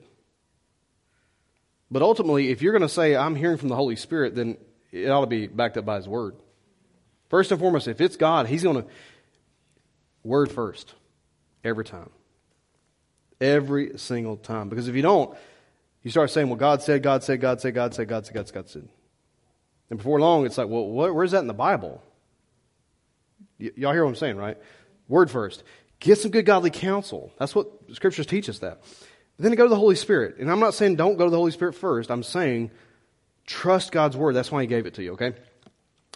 [1.89, 4.57] But ultimately, if you're going to say, I'm hearing from the Holy Spirit, then
[4.91, 6.35] it ought to be backed up by His Word.
[7.29, 8.87] First and foremost, if it's God, He's going to,
[10.23, 10.93] Word first,
[11.63, 12.09] every time.
[13.41, 14.69] Every single time.
[14.69, 15.35] Because if you don't,
[16.03, 18.47] you start saying, well, God said, God said, God said, God said, God said, God
[18.47, 18.87] said, God said.
[19.89, 22.01] And before long, it's like, well, what, where's that in the Bible?
[23.59, 24.57] Y- y'all hear what I'm saying, right?
[25.07, 25.63] Word first.
[25.99, 27.31] Get some good godly counsel.
[27.37, 28.81] That's what scriptures teach us that.
[29.37, 30.37] Then go to the Holy Spirit.
[30.37, 32.09] And I'm not saying don't go to the Holy Spirit first.
[32.11, 32.71] I'm saying
[33.45, 34.35] trust God's word.
[34.35, 35.33] That's why he gave it to you, okay?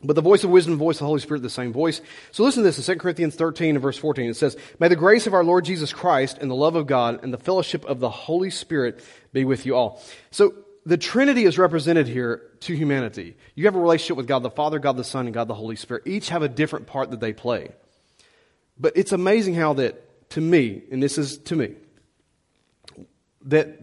[0.04, 2.02] But the voice of wisdom the voice of the Holy Spirit, the same voice.
[2.32, 4.30] So listen to this in 2 Corinthians 13 and verse 14.
[4.30, 7.24] It says, May the grace of our Lord Jesus Christ and the love of God
[7.24, 10.02] and the fellowship of the Holy Spirit be with you all.
[10.32, 10.54] So
[10.86, 13.36] the Trinity is represented here to humanity.
[13.56, 15.78] You have a relationship with God the Father, God the Son, and God the Holy
[15.78, 16.04] Spirit.
[16.06, 17.70] Each have a different part that they play.
[18.78, 21.76] But it's amazing how that, to me, and this is to me,
[23.46, 23.80] that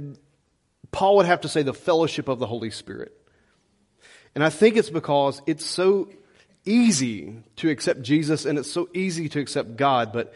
[0.90, 3.16] Paul would have to say the fellowship of the Holy Spirit.
[4.34, 6.08] And I think it's because it's so
[6.64, 10.32] easy to accept Jesus and it's so easy to accept God, but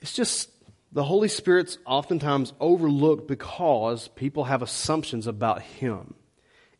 [0.00, 0.50] it's just
[0.92, 6.14] the Holy Spirit's oftentimes overlooked because people have assumptions about Him.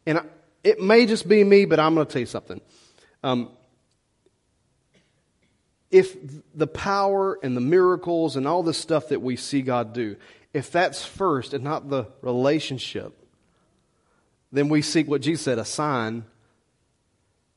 [0.06, 0.20] And
[0.64, 2.60] it may just be me, but I'm going to tell you something.
[3.22, 3.50] Um,
[5.90, 6.16] if
[6.54, 10.16] the power and the miracles and all the stuff that we see God do,
[10.52, 13.25] if that's first and not the relationship,
[14.56, 16.24] then we seek what Jesus said a sign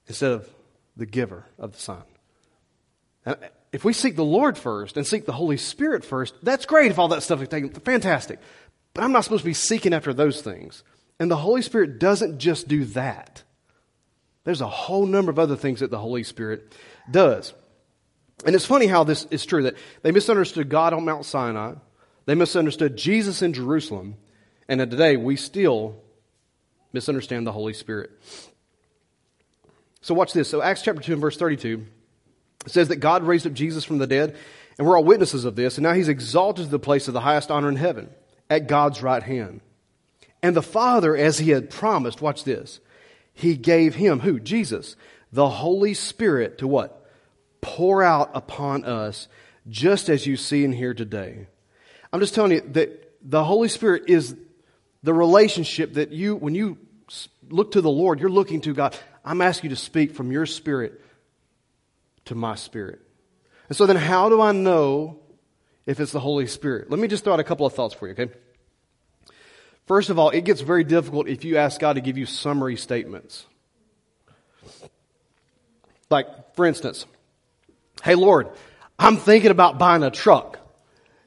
[0.07, 0.49] instead of
[0.97, 2.03] the giver of the sign.
[3.25, 3.37] And
[3.71, 6.99] if we seek the Lord first and seek the Holy Spirit first, that's great if
[6.99, 7.69] all that stuff is taken.
[7.69, 8.39] Fantastic.
[8.93, 10.83] But I'm not supposed to be seeking after those things.
[11.19, 13.43] And the Holy Spirit doesn't just do that.
[14.43, 16.73] There's a whole number of other things that the Holy Spirit
[17.11, 17.53] does.
[18.45, 21.75] And it's funny how this is true that they misunderstood God on Mount Sinai.
[22.25, 24.15] They misunderstood Jesus in Jerusalem.
[24.67, 26.01] And today we still
[26.93, 28.11] misunderstand the Holy Spirit.
[30.01, 30.49] So watch this.
[30.49, 31.85] So Acts chapter 2 and verse 32
[32.67, 34.35] says that God raised up Jesus from the dead,
[34.77, 37.21] and we're all witnesses of this, and now he's exalted to the place of the
[37.21, 38.09] highest honor in heaven,
[38.49, 39.61] at God's right hand.
[40.41, 42.79] And the Father, as he had promised, watch this,
[43.33, 44.39] he gave him, who?
[44.39, 44.95] Jesus,
[45.31, 47.05] the Holy Spirit to what?
[47.61, 49.27] Pour out upon us,
[49.67, 51.47] just as you see and hear today.
[52.11, 54.35] I'm just telling you that the Holy Spirit is
[55.03, 56.77] the relationship that you, when you
[57.49, 58.95] look to the Lord, you're looking to God.
[59.23, 61.01] I'm asking you to speak from your spirit
[62.25, 63.01] to my spirit.
[63.67, 65.19] And so then, how do I know
[65.85, 66.89] if it's the Holy Spirit?
[66.89, 68.31] Let me just throw out a couple of thoughts for you, okay?
[69.85, 72.75] First of all, it gets very difficult if you ask God to give you summary
[72.75, 73.45] statements.
[76.09, 77.05] Like, for instance,
[78.03, 78.49] hey, Lord,
[78.97, 80.59] I'm thinking about buying a truck.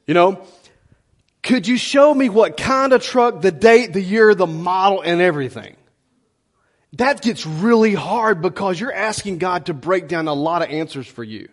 [0.05, 0.45] You know,
[1.43, 5.21] could you show me what kind of truck, the date, the year, the model, and
[5.21, 5.75] everything?
[6.93, 11.05] That gets really hard because you're asking God to break down a lot of answers
[11.05, 11.49] for you.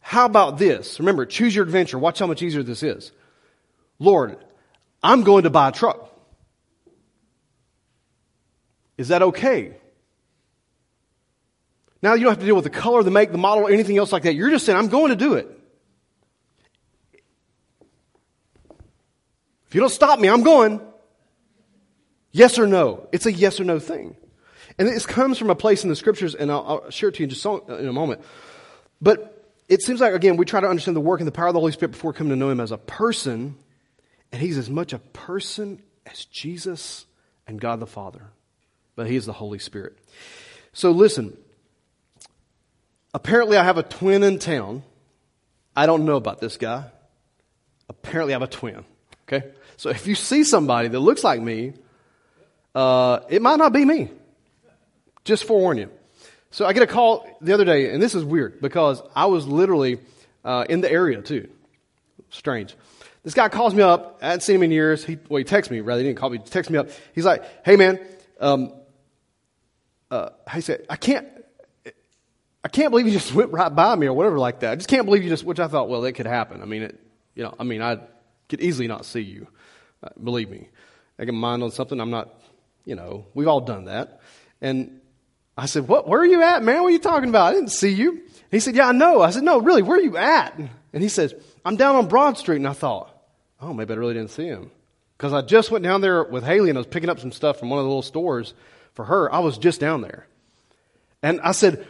[0.00, 1.00] How about this?
[1.00, 1.98] Remember, choose your adventure.
[1.98, 3.10] Watch how much easier this is.
[3.98, 4.36] Lord,
[5.02, 6.10] I'm going to buy a truck.
[8.98, 9.76] Is that okay?
[12.02, 13.96] Now you don't have to deal with the color, the make, the model, or anything
[13.96, 14.34] else like that.
[14.34, 15.48] You're just saying, I'm going to do it.
[19.72, 20.82] If you don't stop me, I'm going.
[22.30, 23.08] Yes or no?
[23.10, 24.14] It's a yes or no thing.
[24.78, 27.20] And this comes from a place in the scriptures, and I'll, I'll share it to
[27.20, 28.20] you in just in a moment.
[29.00, 31.54] But it seems like, again, we try to understand the work and the power of
[31.54, 33.56] the Holy Spirit before coming to know Him as a person,
[34.30, 37.06] and He's as much a person as Jesus
[37.46, 38.24] and God the Father.
[38.94, 39.96] But He is the Holy Spirit.
[40.74, 41.34] So listen,
[43.14, 44.82] apparently I have a twin in town.
[45.74, 46.84] I don't know about this guy.
[47.88, 48.84] Apparently I have a twin.
[49.26, 49.46] Okay?
[49.82, 51.72] So if you see somebody that looks like me,
[52.72, 54.12] uh, it might not be me.
[55.24, 55.90] Just forewarn you.
[56.52, 59.44] So I get a call the other day, and this is weird because I was
[59.44, 59.98] literally
[60.44, 61.48] uh, in the area too.
[62.30, 62.76] Strange.
[63.24, 64.20] This guy calls me up.
[64.22, 65.04] I hadn't seen him in years.
[65.04, 66.00] He, well, he texts me rather.
[66.00, 66.38] He didn't call me.
[66.38, 66.88] He texts me up.
[67.12, 67.98] He's like, "Hey, man,
[68.38, 68.72] um,
[70.12, 71.26] uh, he said, I can't,
[72.62, 74.70] I can't believe you just went right by me or whatever like that.
[74.70, 76.62] I just can't believe you just." Which I thought, well, it could happen.
[76.62, 77.00] I mean, it,
[77.34, 77.98] you know, I mean, I
[78.48, 79.48] could easily not see you.
[80.22, 80.68] Believe me.
[81.18, 82.00] I get mind on something.
[82.00, 82.34] I'm not,
[82.84, 84.20] you know, we've all done that.
[84.60, 85.00] And
[85.56, 86.82] I said, what, where are you at, man?
[86.82, 87.46] What are you talking about?
[87.46, 88.22] I didn't see you.
[88.50, 89.22] He said, yeah, I know.
[89.22, 90.58] I said, no, really, where are you at?
[90.58, 91.34] And he says,
[91.64, 92.56] I'm down on Broad Street.
[92.56, 93.14] And I thought,
[93.60, 94.70] oh, maybe I really didn't see him.
[95.16, 97.58] Because I just went down there with Haley and I was picking up some stuff
[97.58, 98.54] from one of the little stores
[98.94, 99.32] for her.
[99.32, 100.26] I was just down there.
[101.22, 101.86] And I said,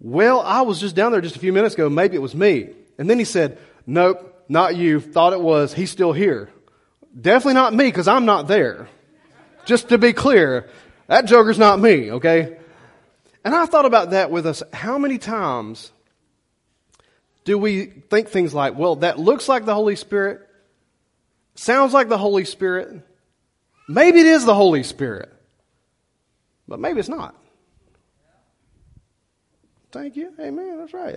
[0.00, 1.88] Well, I was just down there just a few minutes ago.
[1.88, 2.70] Maybe it was me.
[2.98, 4.98] And then he said, Nope, not you.
[4.98, 5.72] Thought it was.
[5.72, 6.50] He's still here.
[7.20, 8.88] Definitely not me because I'm not there.
[9.64, 10.68] Just to be clear,
[11.08, 12.58] that joker's not me, okay?
[13.44, 14.62] And I thought about that with us.
[14.72, 15.92] How many times
[17.44, 20.46] do we think things like, well, that looks like the Holy Spirit,
[21.54, 23.02] sounds like the Holy Spirit,
[23.88, 25.32] maybe it is the Holy Spirit,
[26.66, 27.34] but maybe it's not.
[29.90, 30.32] Thank you.
[30.38, 30.78] Amen.
[30.78, 31.16] That's right.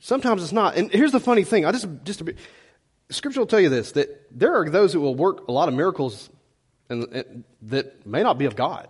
[0.00, 0.76] Sometimes it's not.
[0.76, 1.64] And here's the funny thing.
[1.64, 2.34] I just, just to be,
[3.10, 5.74] Scripture will tell you this that there are those that will work a lot of
[5.74, 6.28] miracles
[6.88, 8.88] and, and that may not be of God.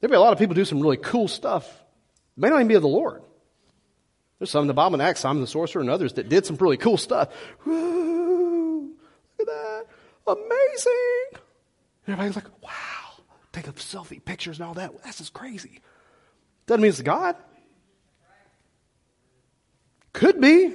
[0.00, 1.66] There'll be a lot of people do some really cool stuff.
[2.36, 3.22] May not even be of the Lord.
[4.38, 6.56] There's some in the Bible and Acts, Simon the sorcerer and others that did some
[6.56, 7.30] really cool stuff.
[7.64, 8.94] Woo,
[9.38, 9.86] look at that.
[10.26, 11.40] Amazing.
[12.06, 14.92] And everybody's like, wow, take a selfie pictures and all that.
[15.02, 15.80] That's just crazy.
[16.66, 17.36] Doesn't mean it's God.
[20.12, 20.74] Could be.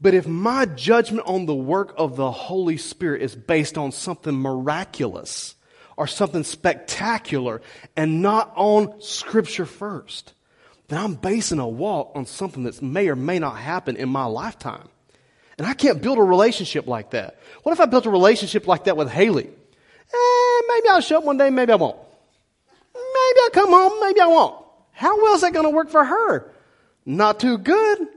[0.00, 4.34] But if my judgment on the work of the Holy Spirit is based on something
[4.34, 5.56] miraculous
[5.96, 7.60] or something spectacular
[7.96, 10.34] and not on Scripture first,
[10.86, 14.24] then I'm basing a walk on something that may or may not happen in my
[14.24, 14.88] lifetime.
[15.58, 17.36] And I can't build a relationship like that.
[17.64, 19.48] What if I built a relationship like that with Haley?
[19.48, 21.98] Eh, maybe I'll show up one day, maybe I won't.
[22.94, 24.64] Maybe I'll come home, maybe I won't.
[24.92, 26.52] How well is that going to work for her?
[27.04, 28.08] Not too good.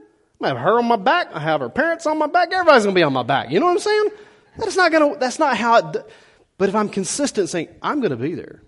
[0.44, 1.28] I have her on my back.
[1.32, 2.52] I have her parents on my back.
[2.52, 3.50] Everybody's going to be on my back.
[3.50, 4.10] You know what I'm saying?
[4.58, 6.10] That's not going to, that's not how it,
[6.58, 8.62] but if I'm consistent saying, I'm going to be there,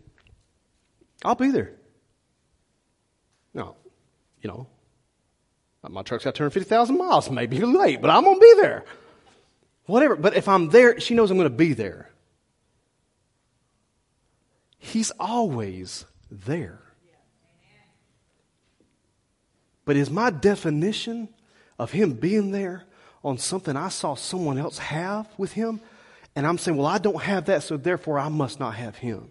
[1.25, 1.75] I'll be there.
[3.53, 3.77] No,
[4.41, 4.67] you know,
[5.89, 7.31] my truck's got 250,000 miles.
[7.31, 8.85] Maybe late, but I'm going to be there.
[9.87, 10.17] Whatever.
[10.17, 12.11] But if I'm there, she knows I'm going to be there.
[14.79, 16.81] He's always there.
[19.85, 21.29] But is my definition
[21.79, 22.85] of him being there
[23.23, 25.81] on something I saw someone else have with him?
[26.37, 29.31] And I'm saying, well, I don't have that, so therefore I must not have him.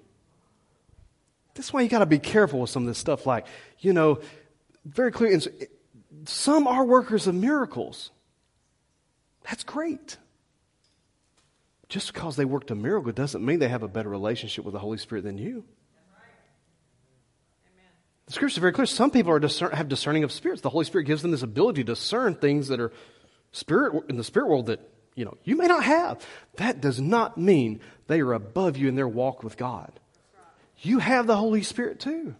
[1.53, 3.25] That's why you got to be careful with some of this stuff.
[3.25, 3.45] Like,
[3.79, 4.21] you know,
[4.85, 5.39] very clear.
[6.25, 8.11] Some are workers of miracles.
[9.43, 10.17] That's great.
[11.89, 14.79] Just because they worked a miracle doesn't mean they have a better relationship with the
[14.79, 15.63] Holy Spirit than you.
[18.27, 18.85] The scripture is very clear.
[18.85, 20.61] Some people are discern, have discerning of spirits.
[20.61, 22.91] The Holy Spirit gives them this ability to discern things that are
[23.51, 24.79] spirit in the spirit world that
[25.15, 26.25] you know you may not have.
[26.55, 29.99] That does not mean they are above you in their walk with God.
[30.79, 32.35] You have the Holy Spirit too.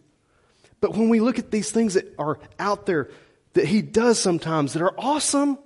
[0.80, 3.10] But when we look at these things that are out there
[3.54, 5.58] that He does sometimes that are awesome,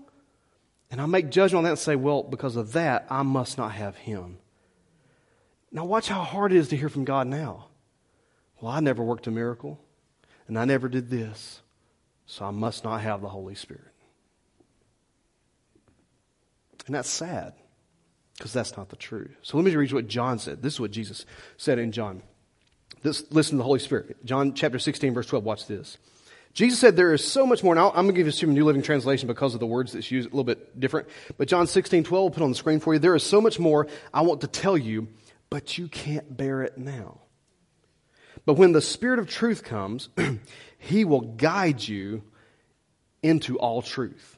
[0.92, 3.72] and I make judgment on that and say, well, because of that, I must not
[3.72, 4.38] have Him.
[5.72, 7.68] Now, watch how hard it is to hear from God now.
[8.62, 9.80] Well, I never worked a miracle
[10.48, 11.62] and I never did this,
[12.26, 13.84] so I must not have the Holy Spirit.
[16.86, 17.54] And that's sad
[18.38, 19.36] because that's not the truth.
[19.42, 20.62] So let me read you what John said.
[20.62, 21.26] This is what Jesus
[21.58, 22.22] said in John.
[23.02, 24.26] This, listen to the Holy Spirit.
[24.26, 25.44] John chapter 16, verse 12.
[25.44, 25.98] Watch this.
[26.54, 27.76] Jesus said there is so much more.
[27.76, 30.10] Now, I'm going to give you some New Living Translation because of the words that's
[30.10, 31.08] used a little bit different.
[31.38, 33.00] But John 16, 12, we'll put on the screen for you.
[33.00, 35.10] There is so much more I want to tell you,
[35.50, 37.20] but you can't bear it now.
[38.45, 40.10] But when the Spirit of truth comes,
[40.78, 42.23] He will guide you
[43.23, 44.38] into all truth.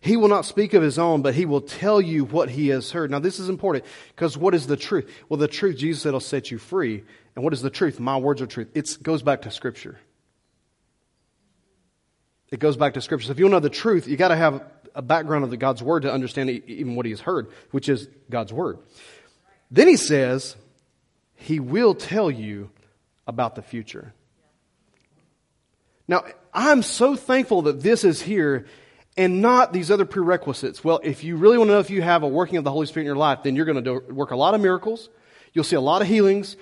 [0.00, 2.92] He will not speak of his own, but he will tell you what he has
[2.92, 3.10] heard.
[3.10, 3.84] Now, this is important
[4.14, 5.12] because what is the truth?
[5.28, 7.04] Well, the truth, Jesus said, will set you free.
[7.34, 7.98] And what is the truth?
[7.98, 8.68] My words are truth.
[8.74, 9.98] It goes back to Scripture.
[12.50, 13.26] It goes back to Scripture.
[13.26, 14.62] So if you want to know the truth, you got to have
[14.94, 18.08] a background of the God's Word to understand even what he has heard, which is
[18.30, 18.78] God's Word.
[19.70, 20.56] Then he says,
[21.38, 22.70] he will tell you
[23.26, 24.12] about the future.
[26.08, 28.66] Now, I'm so thankful that this is here
[29.16, 30.82] and not these other prerequisites.
[30.82, 32.86] Well, if you really want to know if you have a working of the Holy
[32.86, 35.08] Spirit in your life, then you're going to work a lot of miracles.
[35.52, 36.56] You'll see a lot of healings,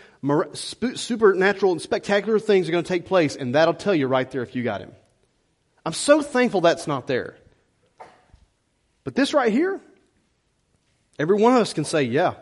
[0.52, 4.42] supernatural and spectacular things are going to take place, and that'll tell you right there
[4.42, 4.92] if you got Him.
[5.84, 7.36] I'm so thankful that's not there.
[9.04, 9.80] But this right here,
[11.18, 12.34] every one of us can say, yeah,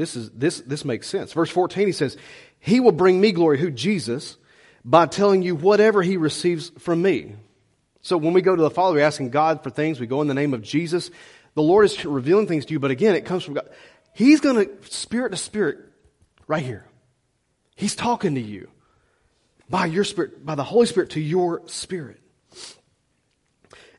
[0.00, 1.34] this, is, this, this makes sense.
[1.34, 2.16] Verse 14, he says,
[2.58, 3.70] He will bring me glory, who?
[3.70, 4.38] Jesus,
[4.82, 7.36] by telling you whatever he receives from me.
[8.00, 10.00] So when we go to the Father, we're asking God for things.
[10.00, 11.10] We go in the name of Jesus.
[11.52, 13.68] The Lord is revealing things to you, but again, it comes from God.
[14.14, 15.80] He's going to, spirit to spirit,
[16.46, 16.86] right here.
[17.76, 18.70] He's talking to you
[19.68, 22.22] by your spirit, by the Holy Spirit to your spirit.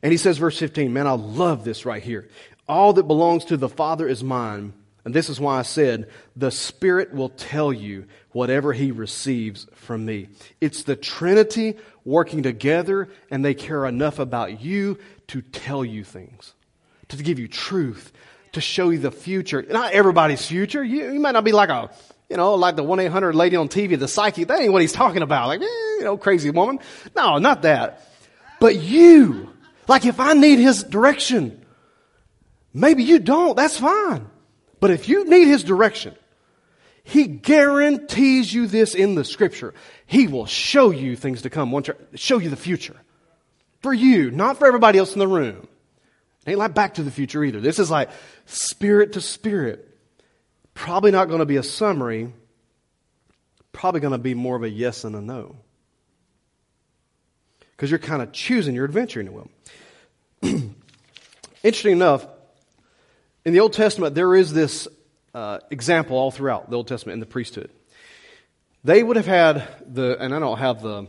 [0.02, 2.28] And he says, verse 15, man, I love this right here.
[2.68, 4.72] All that belongs to the Father is mine.
[5.04, 10.04] And this is why I said, the Spirit will tell you whatever He receives from
[10.04, 10.28] me.
[10.60, 14.98] It's the Trinity working together, and they care enough about you
[15.28, 16.54] to tell you things,
[17.08, 18.12] to give you truth,
[18.52, 19.62] to show you the future.
[19.62, 20.84] Not everybody's future.
[20.84, 21.90] You, you might not be like a,
[22.28, 24.48] you know, like the 1-800 lady on TV, the psychic.
[24.48, 25.48] That ain't what he's talking about.
[25.48, 25.64] Like, eh,
[25.98, 26.78] you know, crazy woman.
[27.16, 28.06] No, not that.
[28.60, 29.50] But you,
[29.88, 31.64] like if I need His direction,
[32.72, 34.26] maybe you don't, that's fine.
[34.82, 36.16] But if you need His direction,
[37.04, 39.74] He guarantees you this in the scripture.
[40.06, 41.72] He will show you things to come,
[42.16, 42.96] show you the future.
[43.80, 45.68] For you, not for everybody else in the room.
[46.44, 47.60] It ain't like back to the future either.
[47.60, 48.10] This is like
[48.46, 49.88] spirit to spirit.
[50.74, 52.32] Probably not going to be a summary.
[53.70, 55.54] Probably going to be more of a yes and a no.
[57.70, 59.48] Because you're kind of choosing your adventure in a will.
[61.62, 62.26] Interesting enough,
[63.44, 64.88] in the Old Testament, there is this
[65.34, 67.70] uh, example all throughout the Old Testament in the priesthood.
[68.84, 71.08] They would have had the, and I don't have the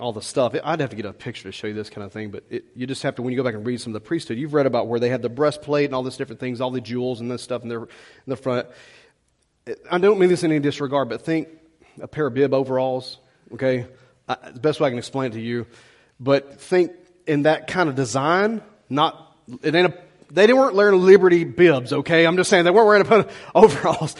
[0.00, 0.54] all the stuff.
[0.64, 2.64] I'd have to get a picture to show you this kind of thing, but it,
[2.74, 4.52] you just have to, when you go back and read some of the priesthood, you've
[4.54, 7.20] read about where they had the breastplate and all this different things, all the jewels
[7.20, 7.88] and this stuff in, their, in
[8.26, 8.66] the front.
[9.90, 11.48] I don't mean this in any disregard, but think
[12.00, 13.18] a pair of bib overalls,
[13.52, 13.86] okay?
[14.28, 15.66] I, the best way I can explain it to you.
[16.18, 16.92] But think
[17.26, 19.96] in that kind of design, not, it ain't a
[20.34, 22.26] they weren't wearing Liberty bibs, okay?
[22.26, 24.16] I'm just saying they weren't wearing overalls.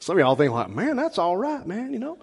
[0.00, 2.18] Some of y'all think like, man, that's all right, man, you know?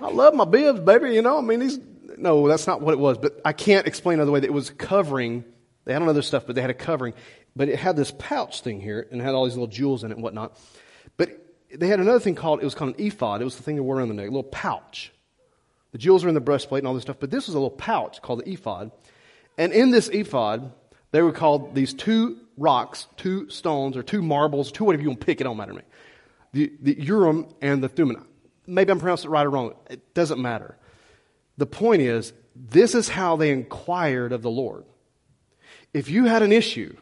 [0.00, 1.38] I love my bibs, baby, you know?
[1.38, 1.78] I mean, these,
[2.16, 4.70] no, that's not what it was, but I can't explain another way that it was
[4.70, 5.44] covering.
[5.84, 7.14] They had other stuff, but they had a covering.
[7.54, 10.14] But it had this pouch thing here and had all these little jewels in it
[10.14, 10.58] and whatnot.
[11.16, 11.30] But
[11.74, 13.40] they had another thing called, it was called an ephod.
[13.40, 15.12] It was the thing they wore around the neck, a little pouch.
[15.92, 17.70] The jewels were in the breastplate and all this stuff, but this was a little
[17.70, 18.92] pouch called the ephod.
[19.56, 20.72] And in this ephod,
[21.12, 25.20] they were called these two rocks, two stones, or two marbles, two whatever you want
[25.20, 25.84] to pick, it don't matter to me.
[26.52, 28.26] The, the Urim and the Thummim.
[28.66, 29.74] Maybe I'm pronouncing it right or wrong.
[29.88, 30.76] It doesn't matter.
[31.58, 34.84] The point is, this is how they inquired of the Lord.
[35.92, 36.96] If you had an issue,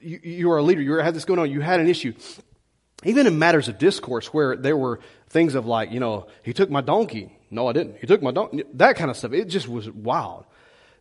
[0.00, 2.14] you, are a leader, you had this going on, you had an issue,
[3.04, 6.70] even in matters of discourse where there were things of like, you know, he took
[6.70, 7.36] my donkey.
[7.50, 7.98] No, I didn't.
[8.00, 8.64] He took my donkey.
[8.74, 9.32] That kind of stuff.
[9.32, 10.44] It just was wild.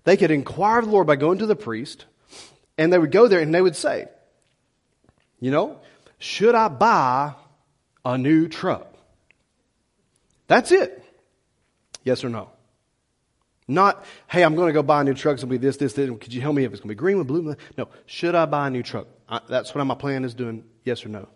[0.04, 2.06] They could inquire of the Lord by going to the priest,
[2.78, 4.08] and they would go there and they would say,
[5.40, 5.80] you know,
[6.18, 7.34] should I buy
[8.04, 8.88] a new truck?
[10.48, 11.04] That's it.
[12.04, 12.50] Yes or no?
[13.68, 15.36] Not, hey, I'm going to go buy a new truck.
[15.36, 16.10] It's going to be this, this, this.
[16.10, 17.56] Could you help me if it's going to be green with blue?
[17.78, 17.88] No.
[18.08, 19.08] Should I buy a new truck?
[19.30, 20.64] I, that's what my plan is doing.
[20.84, 21.28] Yes or no?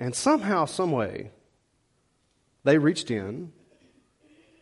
[0.00, 1.30] And somehow, some way,
[2.64, 3.52] they reached in,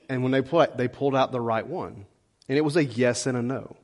[0.08, 2.06] and when they pulled, they pulled out the right one,
[2.52, 3.76] and it was a yes and a no.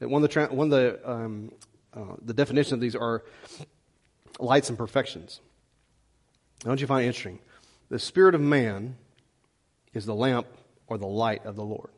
[0.00, 1.50] One of the, one of the, um,
[1.94, 3.24] uh, the definition of these are
[4.38, 5.40] lights and perfections.
[6.62, 7.38] Now, Don't you find it interesting?
[7.88, 8.98] The spirit of man
[9.94, 10.46] is the lamp
[10.88, 11.88] or the light of the Lord.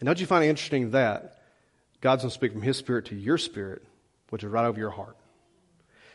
[0.00, 1.40] And don't you find it interesting that
[2.02, 3.82] God's going to speak from His spirit to your spirit,
[4.28, 5.16] which is right over your heart?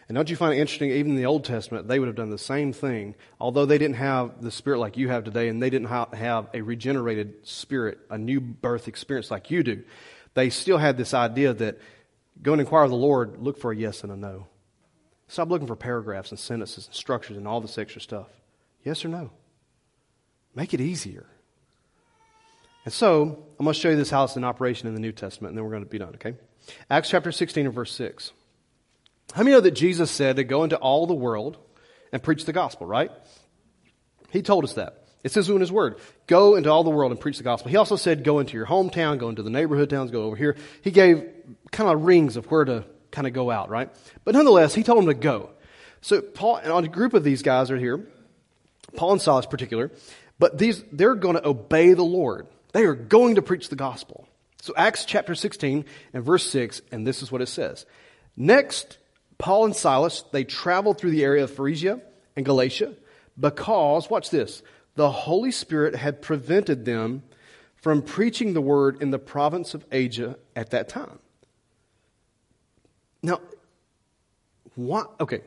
[0.07, 2.29] And don't you find it interesting, even in the Old Testament, they would have done
[2.29, 5.69] the same thing, although they didn't have the spirit like you have today, and they
[5.69, 9.83] didn't have a regenerated spirit, a new birth experience like you do.
[10.33, 11.79] They still had this idea that
[12.41, 14.47] go and inquire of the Lord, look for a yes and a no.
[15.27, 18.27] Stop looking for paragraphs and sentences and structures and all this extra stuff.
[18.83, 19.31] Yes or no?
[20.53, 21.25] Make it easier.
[22.85, 25.51] And so, I'm going to show you this house in operation in the New Testament,
[25.51, 26.35] and then we're going to be done, okay?
[26.89, 28.33] Acts chapter 16 and verse 6.
[29.33, 31.57] How many know that Jesus said to go into all the world
[32.11, 33.11] and preach the gospel, right?
[34.29, 35.05] He told us that.
[35.23, 37.71] It says in his word, go into all the world and preach the gospel.
[37.71, 40.57] He also said, go into your hometown, go into the neighborhood towns, go over here.
[40.81, 41.25] He gave
[41.71, 43.89] kind of rings of where to kind of go out, right?
[44.25, 45.51] But nonetheless, he told them to go.
[46.01, 48.05] So Paul, and a group of these guys are here,
[48.95, 49.91] Paul and Silas particular,
[50.39, 52.47] but these, they're going to obey the Lord.
[52.73, 54.27] They are going to preach the gospel.
[54.61, 57.85] So Acts chapter 16 and verse 6, and this is what it says.
[58.35, 58.97] Next,
[59.43, 61.99] Paul and Silas, they traveled through the area of Phrygia
[62.37, 62.93] and Galatia
[63.37, 64.63] because, watch this,
[64.95, 67.23] the Holy Spirit had prevented them
[67.75, 71.19] from preaching the word in the province of Asia at that time.
[73.21, 73.41] Now,
[74.75, 75.11] what?
[75.19, 75.41] Okay.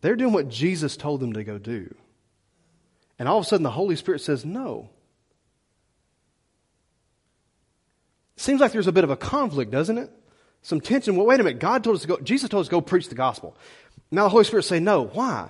[0.00, 1.94] They're doing what Jesus told them to go do.
[3.20, 4.90] And all of a sudden, the Holy Spirit says no.
[8.34, 10.10] Seems like there's a bit of a conflict, doesn't it?
[10.68, 11.16] Some tension.
[11.16, 11.60] Well, wait a minute.
[11.60, 13.56] God told us to go, Jesus told us to go preach the gospel.
[14.10, 15.04] Now the Holy Spirit say no.
[15.04, 15.48] Why?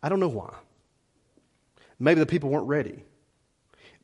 [0.00, 0.54] I don't know why.
[1.98, 3.02] Maybe the people weren't ready.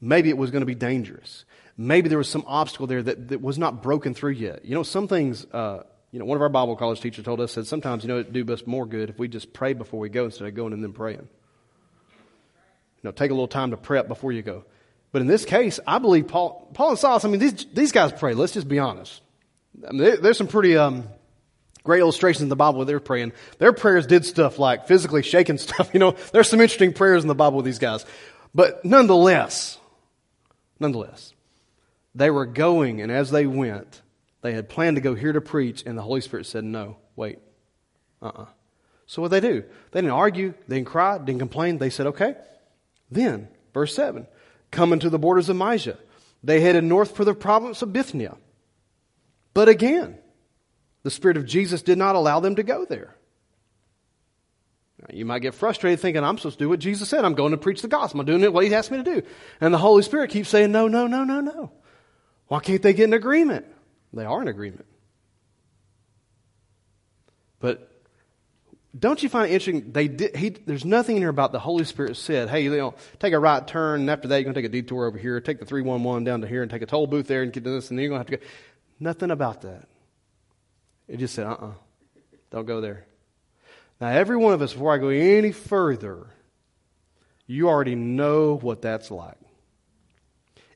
[0.01, 1.45] Maybe it was going to be dangerous.
[1.76, 4.64] Maybe there was some obstacle there that, that was not broken through yet.
[4.64, 7.55] You know, some things uh, you know, one of our Bible college teachers told us
[7.55, 10.09] that sometimes, you know, it'd do us more good if we just pray before we
[10.09, 11.18] go instead of going and then praying.
[11.20, 14.64] You know, take a little time to prep before you go.
[15.12, 18.11] But in this case, I believe Paul, Paul and Silas, I mean, these, these guys
[18.11, 18.35] pray.
[18.35, 19.20] Let's just be honest.
[19.89, 21.09] I mean, there's some pretty, um,
[21.85, 23.33] great illustrations in the Bible where they're praying.
[23.59, 25.91] Their prayers did stuff like physically shaking stuff.
[25.93, 28.05] You know, there's some interesting prayers in the Bible with these guys.
[28.55, 29.79] But nonetheless,
[30.81, 31.35] nonetheless,
[32.14, 34.03] they were going, and as they went,
[34.43, 37.39] they had planned to go here to preach, and the Holy Spirit said, No, wait.
[38.22, 38.43] Uh uh-uh.
[38.43, 38.47] uh
[39.07, 39.64] So what they do?
[39.91, 41.79] They didn't argue, they didn't cry, didn't complain.
[41.79, 42.35] They said, Okay.
[43.11, 44.27] Then, verse 7,
[44.70, 45.99] coming to the borders of Mysia,
[46.43, 48.37] they headed north for the province of Bithynia.
[49.55, 50.19] But again,
[51.05, 53.15] the Spirit of Jesus did not allow them to go there.
[55.01, 57.25] Now, you might get frustrated thinking, I'm supposed to do what Jesus said.
[57.25, 58.21] I'm going to preach the gospel.
[58.21, 59.23] I'm doing it what He asked me to do.
[59.61, 61.73] And the Holy Spirit keeps saying, No, no, no, no, no.
[62.49, 63.67] Why can't they get an agreement?
[64.13, 64.87] They are in agreement.
[67.59, 67.91] But
[68.97, 69.93] don't you find it interesting?
[69.93, 72.95] They did, he, there's nothing in here about the Holy Spirit said, hey, you know,
[73.19, 75.41] take a right turn, and after that, you're going to take a detour over here,
[75.41, 77.71] take the 311 down to here, and take a toll booth there, and get to
[77.71, 78.53] this, and then you're going to have to go.
[79.01, 79.89] Nothing about that.
[81.09, 81.73] It just said, uh uh-uh, uh,
[82.51, 83.07] do not go there.
[84.01, 86.27] Now, every one of us, before I go any further,
[87.47, 89.37] you already know what that's like.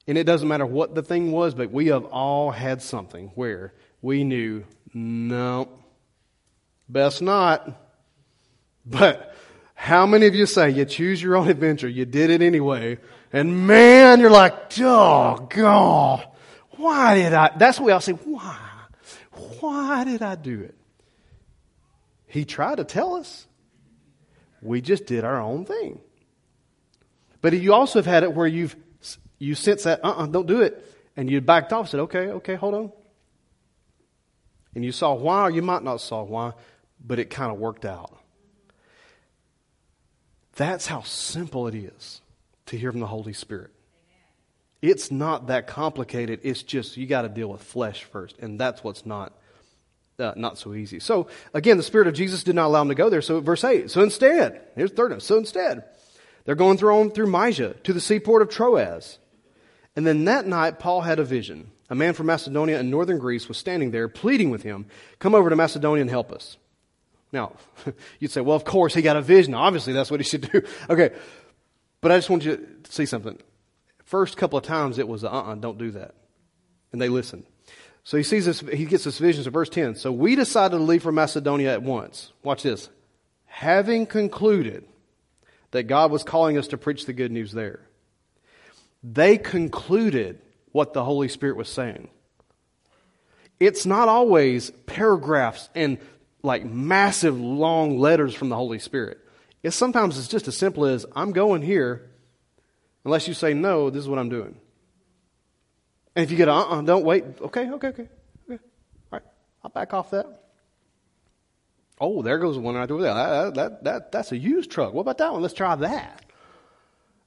[0.07, 3.75] And it doesn't matter what the thing was, but we have all had something where
[4.01, 4.65] we knew,
[4.95, 5.69] no,
[6.89, 7.71] best not.
[8.87, 9.35] But
[9.75, 11.89] how many of you say you choose your own adventure?
[11.89, 12.99] You did it anyway.
[13.33, 16.27] And man, you're like, oh, God,
[16.79, 17.51] why did I?
[17.57, 18.59] That's the way I'll say, why?
[19.61, 20.75] Why did I do it?
[22.27, 23.47] He tried to tell us.
[24.61, 26.01] We just did our own thing.
[27.41, 28.75] But you also have had it where you've
[29.39, 30.85] you sense that, uh uh-uh, uh, do not do it.
[31.17, 32.93] And you backed off, said, okay, okay, hold on.
[34.75, 36.53] And you saw why, or you might not saw why,
[37.05, 38.17] but it kind of worked out.
[40.57, 42.21] That's how simple it is
[42.67, 43.71] to hear from the Holy Spirit.
[44.81, 46.41] It's not that complicated.
[46.43, 49.33] It's just you got to deal with flesh first, and that's what's not
[50.19, 51.01] uh, not so easy.
[51.01, 53.23] So again, the Spirit of Jesus did not allow him to go there.
[53.23, 53.91] So verse eight.
[53.91, 55.21] So instead, here's the third one.
[55.21, 55.85] So instead,
[56.45, 59.19] they're going through through Mysia to the seaport of Troas.
[59.97, 61.73] And then that night, Paul had a vision.
[61.91, 64.87] A man from Macedonia and northern Greece was standing there pleading with him,
[65.19, 66.57] Come over to Macedonia and help us.
[67.33, 67.57] Now,
[68.19, 69.55] you'd say, Well, of course, he got a vision.
[69.55, 70.63] Obviously, that's what he should do.
[70.91, 71.11] Okay.
[72.01, 73.39] But I just want you to see something.
[74.09, 76.15] First couple of times, it was, uh uh-uh, uh, don't do that.
[76.93, 77.45] And they listened.
[78.05, 79.45] So he sees this, he gets this vision.
[79.45, 79.95] So verse 10.
[79.95, 82.33] So we decided to leave for Macedonia at once.
[82.43, 82.89] Watch this.
[83.47, 84.85] Having concluded
[85.71, 87.89] that God was calling us to preach the good news there
[89.03, 90.41] they concluded
[90.73, 92.09] what the Holy Spirit was saying.
[93.61, 95.99] It's not always paragraphs and
[96.43, 99.19] like massive long letters from the Holy Spirit.
[99.63, 102.08] It's sometimes it's just as simple as I'm going here.
[103.05, 104.57] Unless you say no, this is what I'm doing.
[106.17, 107.25] And if you get uh uh-uh, don't wait.
[107.41, 108.09] Okay, okay, okay, okay.
[108.51, 108.59] All
[109.13, 109.23] right,
[109.63, 110.27] I'll back off that.
[112.01, 113.15] Oh, there goes one right over there.
[113.15, 114.93] That, that, that, that's a used truck.
[114.93, 115.43] What about that one?
[115.43, 116.25] Let's try that.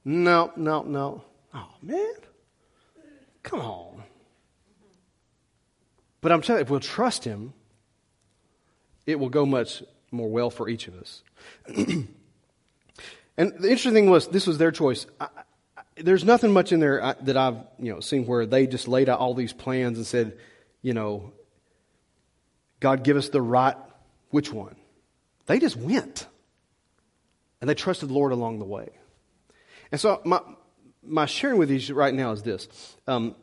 [0.04, 1.24] No, no, no.
[1.54, 2.14] Oh, man.
[3.42, 4.02] Come on.
[6.20, 7.52] But I'm telling you, if we'll trust Him,
[9.06, 11.22] it will go much more well for each of us.
[11.66, 12.06] and
[13.36, 15.06] the interesting thing was, this was their choice.
[15.20, 15.28] I,
[16.02, 19.18] there's nothing much in there that I've you know seen where they just laid out
[19.18, 20.38] all these plans and said,
[20.82, 21.32] you know,
[22.80, 23.76] God give us the right
[24.30, 24.76] which one.
[25.46, 26.26] They just went,
[27.60, 28.90] and they trusted the Lord along the way.
[29.90, 30.40] And so my
[31.02, 32.68] my sharing with you right now is this.
[33.06, 33.34] Um,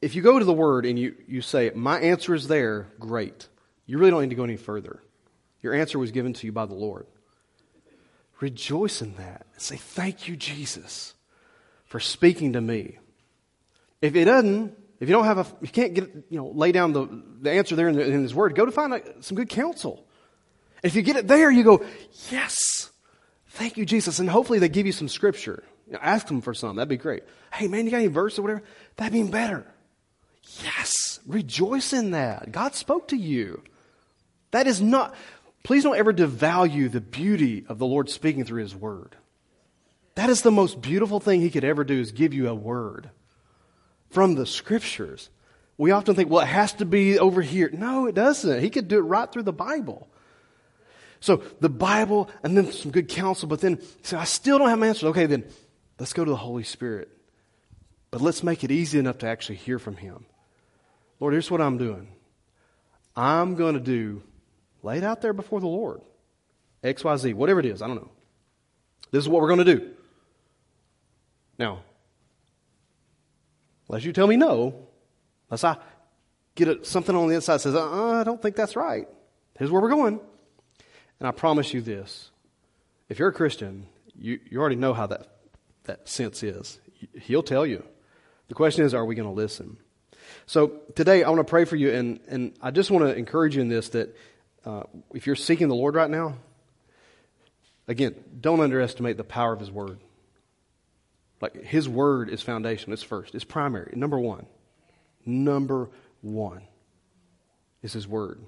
[0.00, 3.48] if you go to the Word and you, you say, My answer is there, great.
[3.86, 5.02] You really don't need to go any further.
[5.62, 7.06] Your answer was given to you by the Lord.
[8.40, 11.14] Rejoice in that and say, Thank you, Jesus,
[11.86, 12.98] for speaking to me.
[14.00, 16.92] If it doesn't, if you don't have a, you can't get, you know, lay down
[16.92, 19.48] the, the answer there in, the, in His Word, go to find a, some good
[19.48, 20.04] counsel.
[20.82, 21.84] If you get it there, you go,
[22.30, 22.90] Yes,
[23.58, 24.20] Thank you, Jesus.
[24.20, 25.64] And hopefully they give you some scripture.
[25.88, 26.76] You know, ask them for some.
[26.76, 27.24] That'd be great.
[27.52, 28.62] Hey, man, you got any verse or whatever?
[28.96, 29.66] That'd be better.
[30.62, 31.18] Yes.
[31.26, 32.52] Rejoice in that.
[32.52, 33.62] God spoke to you.
[34.52, 35.14] That is not,
[35.68, 39.16] please don't ever devalue the beauty of the Lord speaking through His Word.
[40.14, 43.10] That is the most beautiful thing He could ever do is give you a word
[44.08, 45.28] from the Scriptures.
[45.76, 47.68] We often think, well, it has to be over here.
[47.70, 48.62] No, it doesn't.
[48.62, 50.08] He could do it right through the Bible.
[51.20, 54.78] So the Bible and then some good counsel, but then say, I still don't have
[54.78, 55.10] my answers.
[55.10, 55.44] Okay, then
[55.98, 57.10] let's go to the Holy Spirit.
[58.10, 60.24] But let's make it easy enough to actually hear from Him.
[61.20, 62.08] Lord, here's what I'm doing.
[63.14, 64.22] I'm going to do,
[64.82, 66.00] lay it out there before the Lord.
[66.82, 68.10] X, Y, Z, whatever it is, I don't know.
[69.10, 69.90] This is what we're going to do.
[71.58, 71.80] Now,
[73.88, 74.86] unless you tell me no,
[75.50, 75.76] unless I
[76.54, 79.08] get a, something on the inside that says, uh, I don't think that's right.
[79.58, 80.20] Here's where we're going.
[81.18, 82.30] And I promise you this
[83.08, 85.26] if you're a Christian, you, you already know how that,
[85.84, 86.78] that sense is.
[87.22, 87.84] He'll tell you.
[88.48, 89.78] The question is, are we going to listen?
[90.46, 93.56] So today, I want to pray for you, and, and I just want to encourage
[93.56, 94.14] you in this that
[94.68, 94.82] uh,
[95.14, 96.36] if you're seeking the Lord right now,
[97.88, 99.98] again, don't underestimate the power of His Word.
[101.40, 104.46] Like, His Word is foundational, it's first, it's primary, number one.
[105.24, 105.88] Number
[106.20, 106.62] one
[107.82, 108.44] is His Word.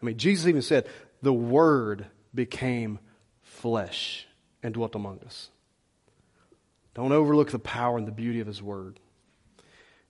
[0.00, 0.86] I mean, Jesus even said,
[1.22, 3.00] the Word became
[3.42, 4.26] flesh
[4.62, 5.50] and dwelt among us.
[6.94, 9.00] Don't overlook the power and the beauty of His Word.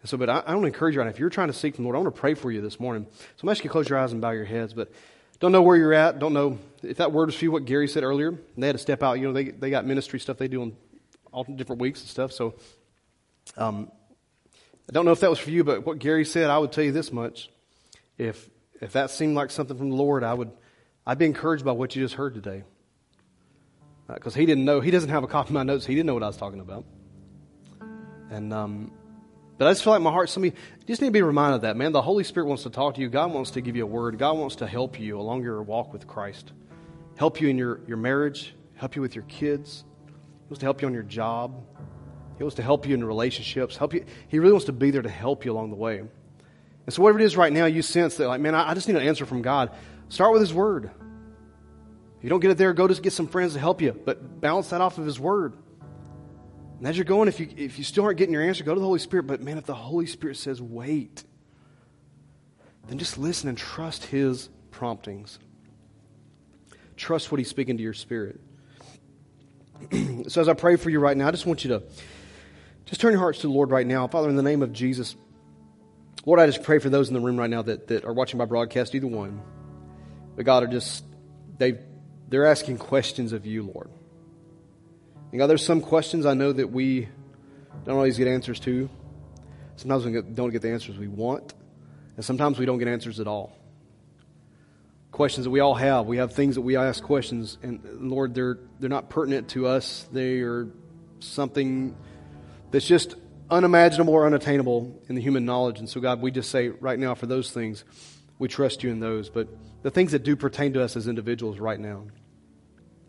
[0.03, 1.13] And so, but I, I want to encourage you right now.
[1.13, 3.07] If you're trying to seek the Lord, I want to pray for you this morning.
[3.11, 4.75] So I'm asking you to close your eyes and bow your heads.
[4.75, 4.93] But
[5.45, 6.19] don't know where you're at.
[6.19, 8.39] Don't know if that word was for you, what Gary said earlier.
[8.57, 9.21] They had to step out.
[9.21, 10.77] You know, they, they got ministry stuff they do on
[11.33, 12.33] all different weeks and stuff.
[12.33, 12.55] So
[13.59, 13.93] um,
[14.89, 16.83] I don't know if that was for you, but what Gary said, I would tell
[16.83, 17.51] you this much.
[18.17, 18.49] If,
[18.81, 20.51] if that seemed like something from the Lord, I would,
[21.07, 22.65] I'd be encouraged by what you just heard today.
[24.09, 25.85] Because uh, he didn't know, he doesn't have a copy of my notes.
[25.85, 26.87] He didn't know what I was talking about.
[28.31, 28.93] And, um,
[29.57, 31.77] but I just feel like my heart, somebody just need to be reminded of that,
[31.77, 31.93] man.
[31.93, 33.09] The Holy Spirit wants to talk to you.
[33.09, 34.19] God wants to give you a word.
[34.19, 36.53] God wants to help you along your walk with Christ.
[37.17, 39.85] Help you in your, your marriage, help you with your kids.
[40.07, 41.65] He wants to help you on your job.
[42.37, 43.77] He wants to help you in relationships.
[43.77, 44.05] Help you.
[44.29, 45.99] He really wants to be there to help you along the way.
[45.99, 48.89] And so, whatever it is right now, you sense that, like, man, I, I just
[48.89, 49.71] need an answer from God.
[50.09, 50.91] Start with His Word.
[52.19, 54.41] If you don't get it there, go just get some friends to help you, but
[54.41, 55.55] balance that off of His Word.
[56.79, 58.81] And as you're going, if you, if you still aren't getting your answer, go to
[58.81, 59.27] the Holy Spirit.
[59.27, 61.25] But man, if the Holy Spirit says wait,
[62.89, 65.39] then just listen and trust His promptings.
[66.97, 68.41] Trust what He's speaking to your spirit.
[70.29, 71.83] so as I pray for you right now, I just want you to
[72.87, 74.07] just turn your hearts to the Lord right now.
[74.07, 75.17] Father, in the name of Jesus,
[76.27, 78.39] Lord, I just pray for those in the room right now that, that are watching
[78.39, 79.41] my broadcast, either one.
[80.37, 81.05] But God, are just,
[81.59, 81.79] they,
[82.29, 83.91] they're asking questions of you, Lord.
[85.35, 87.09] And God, there's some questions I know that we
[87.85, 88.89] don't always get answers to.
[89.75, 91.55] Sometimes we don't get the answers we want,
[92.15, 93.59] and sometimes we don't get answers at all.
[95.11, 96.07] Questions that we all have.
[96.07, 100.07] We have things that we ask questions, and Lord, they're, they're not pertinent to us.
[100.13, 100.69] They are
[101.19, 101.97] something
[102.71, 103.17] that's just
[103.51, 105.81] unimaginable or unattainable in the human knowledge.
[105.81, 107.83] And so, God, we just say right now for those things,
[108.39, 109.31] we trust you in those.
[109.31, 109.49] But
[109.83, 112.05] the things that do pertain to us as individuals right now,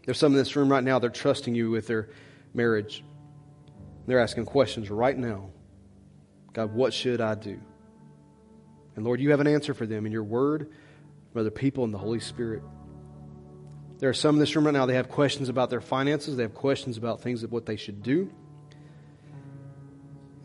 [0.05, 2.09] there's some in this room right now, they're trusting you with their
[2.53, 3.03] marriage.
[4.05, 5.49] They're asking questions right now
[6.53, 7.59] God, what should I do?
[8.95, 10.71] And Lord, you have an answer for them in your word,
[11.31, 12.63] from other people, and the Holy Spirit.
[13.97, 16.43] There are some in this room right now, they have questions about their finances, they
[16.43, 18.31] have questions about things of what they should do.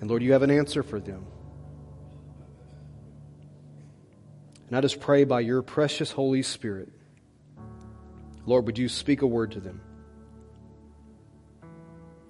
[0.01, 1.27] And Lord, you have an answer for them.
[4.67, 6.89] And I just pray by your precious Holy Spirit
[8.51, 9.81] Lord, would you speak a word to them?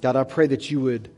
[0.02, 1.10] God, I pray that you would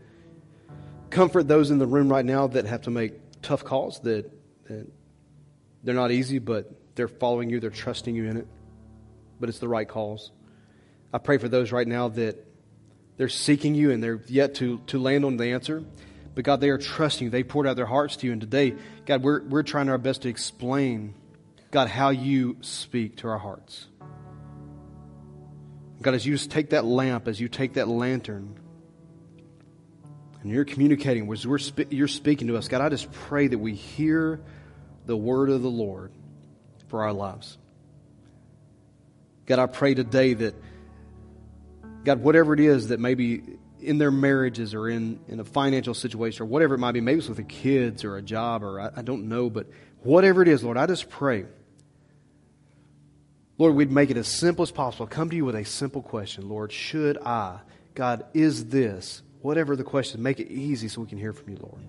[1.10, 4.30] comfort those in the room right now that have to make tough calls, that,
[4.68, 4.86] that
[5.82, 8.46] they're not easy, but they're following you, they're trusting you in it,
[9.40, 10.30] but it's the right calls.
[11.12, 12.46] I pray for those right now that
[13.16, 15.82] they're seeking you and they're yet to, to land on the answer.
[16.36, 17.30] But God, they are trusting you.
[17.32, 18.32] They poured out their hearts to you.
[18.34, 21.14] And today, God, we're, we're trying our best to explain,
[21.72, 23.88] God, how you speak to our hearts.
[26.02, 28.58] God, as you take that lamp, as you take that lantern,
[30.42, 31.36] and you're communicating, we're
[31.90, 34.40] you're speaking to us, God, I just pray that we hear
[35.06, 36.12] the word of the Lord
[36.88, 37.56] for our lives.
[39.46, 40.54] God, I pray today that,
[42.04, 43.42] God, whatever it is that maybe
[43.80, 47.18] in their marriages or in, in a financial situation or whatever it might be, maybe
[47.18, 49.68] it's with the kids or a job or I, I don't know, but
[50.02, 51.46] whatever it is, Lord, I just pray
[53.62, 55.06] Lord, we'd make it as simple as possible.
[55.06, 56.48] Come to you with a simple question.
[56.48, 57.60] Lord, should I?
[57.94, 59.22] God, is this?
[59.40, 61.80] Whatever the question, make it easy so we can hear from you, Lord.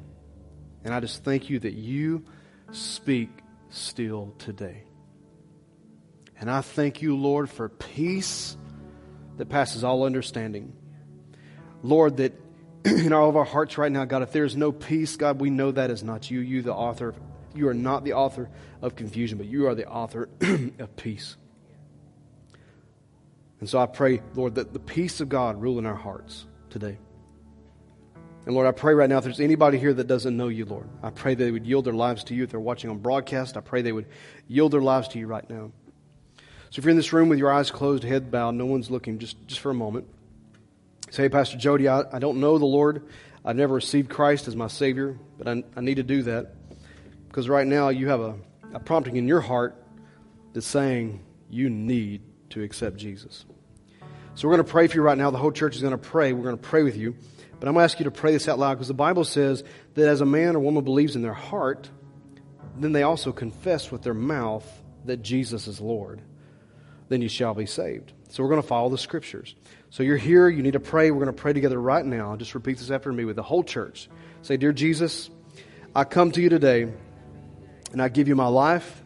[0.84, 2.26] And I just thank you that you
[2.72, 3.32] speak
[3.72, 4.84] still today.
[6.40, 8.56] And I thank you, Lord, for peace
[9.38, 10.74] that passes all understanding.
[11.82, 12.40] Lord, that
[12.86, 15.72] in all of our hearts right now, God, if there's no peace, God, we know
[15.72, 16.40] that is not you.
[16.40, 17.16] You, the author,
[17.56, 18.52] you are not the author
[18.84, 20.30] of confusion, but you are the author
[20.78, 21.36] of peace.
[23.64, 26.98] And so I pray, Lord, that the peace of God rule in our hearts today.
[28.46, 30.90] And Lord, I pray right now if there's anybody here that doesn't know you, Lord,
[31.02, 32.44] I pray they would yield their lives to you.
[32.44, 34.08] If they're watching on broadcast, I pray they would
[34.50, 35.72] yield their lives to you right now.
[36.72, 39.18] So if you're in this room with your eyes closed, head bowed, no one's looking,
[39.18, 40.08] just, just for a moment.
[41.10, 43.08] Say, Pastor Jody, I, I don't know the Lord.
[43.46, 46.54] I've never received Christ as my Savior, but I, I need to do that.
[47.30, 48.36] Because right now you have a,
[48.74, 49.82] a prompting in your heart
[50.52, 52.24] that's saying you need
[52.54, 53.46] to accept Jesus.
[54.36, 55.30] So we're going to pray for you right now.
[55.30, 56.34] The whole church is going to pray.
[56.34, 57.16] We're going to pray with you.
[57.60, 59.64] But I'm going to ask you to pray this out loud because the Bible says
[59.94, 61.90] that as a man or woman believes in their heart,
[62.78, 64.66] then they also confess with their mouth
[65.06, 66.22] that Jesus is Lord.
[67.10, 68.12] Then you shall be saved.
[68.30, 69.56] So we're going to follow the scriptures.
[69.92, 71.12] So you're here, you need to pray.
[71.12, 72.36] We're going to pray together right now.
[72.36, 74.10] Just repeat this after me with the whole church.
[74.42, 75.30] Say, Dear Jesus,
[75.96, 76.92] I come to you today
[77.92, 79.04] and I give you my life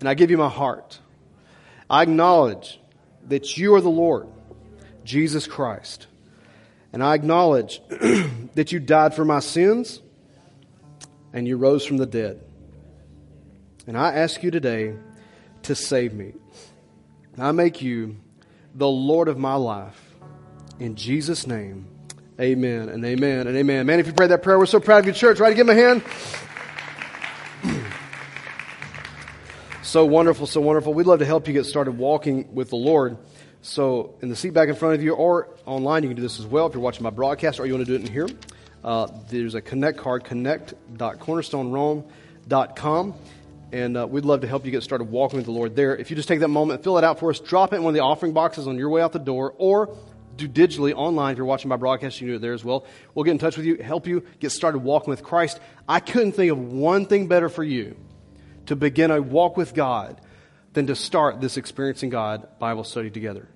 [0.00, 0.98] and I give you my heart.
[1.90, 2.80] I acknowledge
[3.28, 4.26] that you are the Lord,
[5.04, 6.06] Jesus Christ.
[6.92, 7.80] And I acknowledge
[8.54, 10.00] that you died for my sins
[11.32, 12.40] and you rose from the dead.
[13.86, 14.94] And I ask you today
[15.62, 16.34] to save me.
[17.38, 18.16] I make you
[18.74, 19.98] the Lord of my life.
[20.80, 21.86] In Jesus' name,
[22.40, 23.86] amen and amen and amen.
[23.86, 25.40] Man, if you prayed that prayer, we're so proud of you, church.
[25.40, 25.54] Right?
[25.54, 26.02] Give me a hand.
[29.88, 30.92] So wonderful, so wonderful.
[30.92, 33.16] We'd love to help you get started walking with the Lord.
[33.62, 36.38] So, in the seat back in front of you or online, you can do this
[36.38, 38.28] as well if you're watching my broadcast or you want to do it in here.
[38.84, 43.14] Uh, there's a connect card, connect.cornerstonerome.com.
[43.72, 45.96] And uh, we'd love to help you get started walking with the Lord there.
[45.96, 47.92] If you just take that moment, fill it out for us, drop it in one
[47.92, 49.96] of the offering boxes on your way out the door, or
[50.36, 51.32] do digitally online.
[51.32, 52.84] If you're watching my broadcast, you can do it there as well.
[53.14, 55.60] We'll get in touch with you, help you get started walking with Christ.
[55.88, 57.96] I couldn't think of one thing better for you
[58.68, 60.20] to begin a walk with God
[60.74, 63.48] than to start this Experiencing God Bible study together.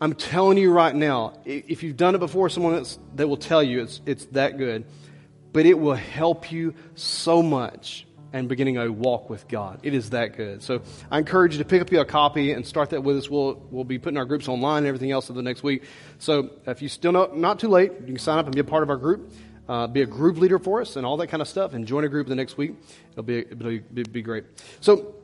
[0.00, 3.82] I'm telling you right now, if you've done it before, someone that will tell you
[3.82, 4.84] it's, it's that good,
[5.52, 9.80] but it will help you so much and beginning a walk with God.
[9.84, 10.62] It is that good.
[10.62, 13.30] So I encourage you to pick up your copy and start that with us.
[13.30, 15.84] We'll, we'll be putting our groups online and everything else over the next week.
[16.18, 18.64] So if you still know, not too late, you can sign up and be a
[18.64, 19.32] part of our group.
[19.68, 22.04] Uh, be a group leader for us and all that kind of stuff and join
[22.04, 22.74] a group the next week.
[23.12, 24.44] It'll be, it'll be, be great.
[24.80, 25.14] So,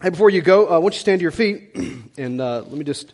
[0.00, 1.74] hey, before you go, uh, why don't you stand to your feet
[2.16, 3.12] and uh, let me just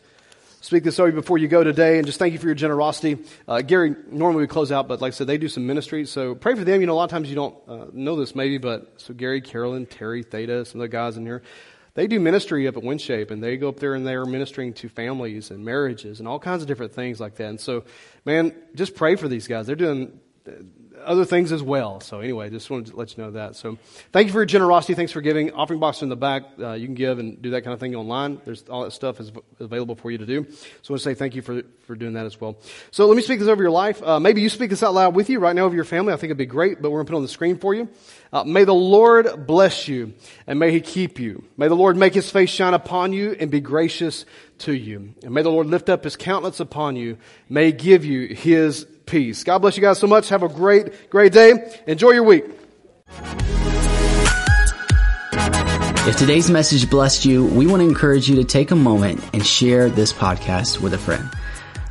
[0.61, 3.19] speak this over you before you go today and just thank you for your generosity.
[3.47, 6.07] Uh, Gary, normally we close out, but like I said, they do some ministry.
[6.07, 6.81] So pray for them.
[6.81, 9.43] You know, a lot of times you don't uh, know this maybe, but so Gary,
[9.43, 11.43] Carolyn, Terry, Theta, some of the guys in here,
[11.95, 14.89] they do ministry up at WinShape and they go up there and they're ministering to
[14.89, 17.49] families and marriages and all kinds of different things like that.
[17.49, 17.85] And so,
[18.25, 19.67] man, just pray for these guys.
[19.67, 20.19] They're doing
[21.03, 22.01] other things as well.
[22.01, 23.57] So anyway, just wanted to let you know that.
[23.57, 23.79] So
[24.13, 24.95] thank you for your generosity.
[24.95, 25.53] Thanks for giving.
[25.53, 26.45] Offering box in the back.
[26.59, 28.41] Uh, you can give and do that kind of thing online.
[28.45, 30.45] There's all that stuff is available for you to do.
[30.45, 32.57] So I want to say thank you for, for doing that as well.
[32.91, 34.03] So let me speak this over your life.
[34.03, 36.13] Uh, maybe you speak this out loud with you right now over your family.
[36.13, 37.89] I think it'd be great, but we're going to put on the screen for you.
[38.33, 40.15] Uh, may the Lord bless you
[40.47, 41.45] and may he keep you.
[41.57, 44.25] May the Lord make his face shine upon you and be gracious
[44.59, 45.15] to you.
[45.23, 47.19] And may the Lord lift up his countenance upon you.
[47.49, 49.45] May give you his peace.
[49.45, 50.29] God bless you guys so much.
[50.29, 51.81] Have a great, great day.
[51.87, 52.45] Enjoy your week.
[56.07, 59.45] If today's message blessed you, we want to encourage you to take a moment and
[59.45, 61.31] share this podcast with a friend.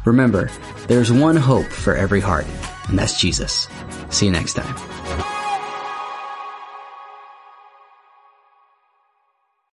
[0.05, 0.51] Remember,
[0.87, 2.45] there's one hope for every heart,
[2.89, 3.67] and that's Jesus.
[4.09, 5.32] See you next time.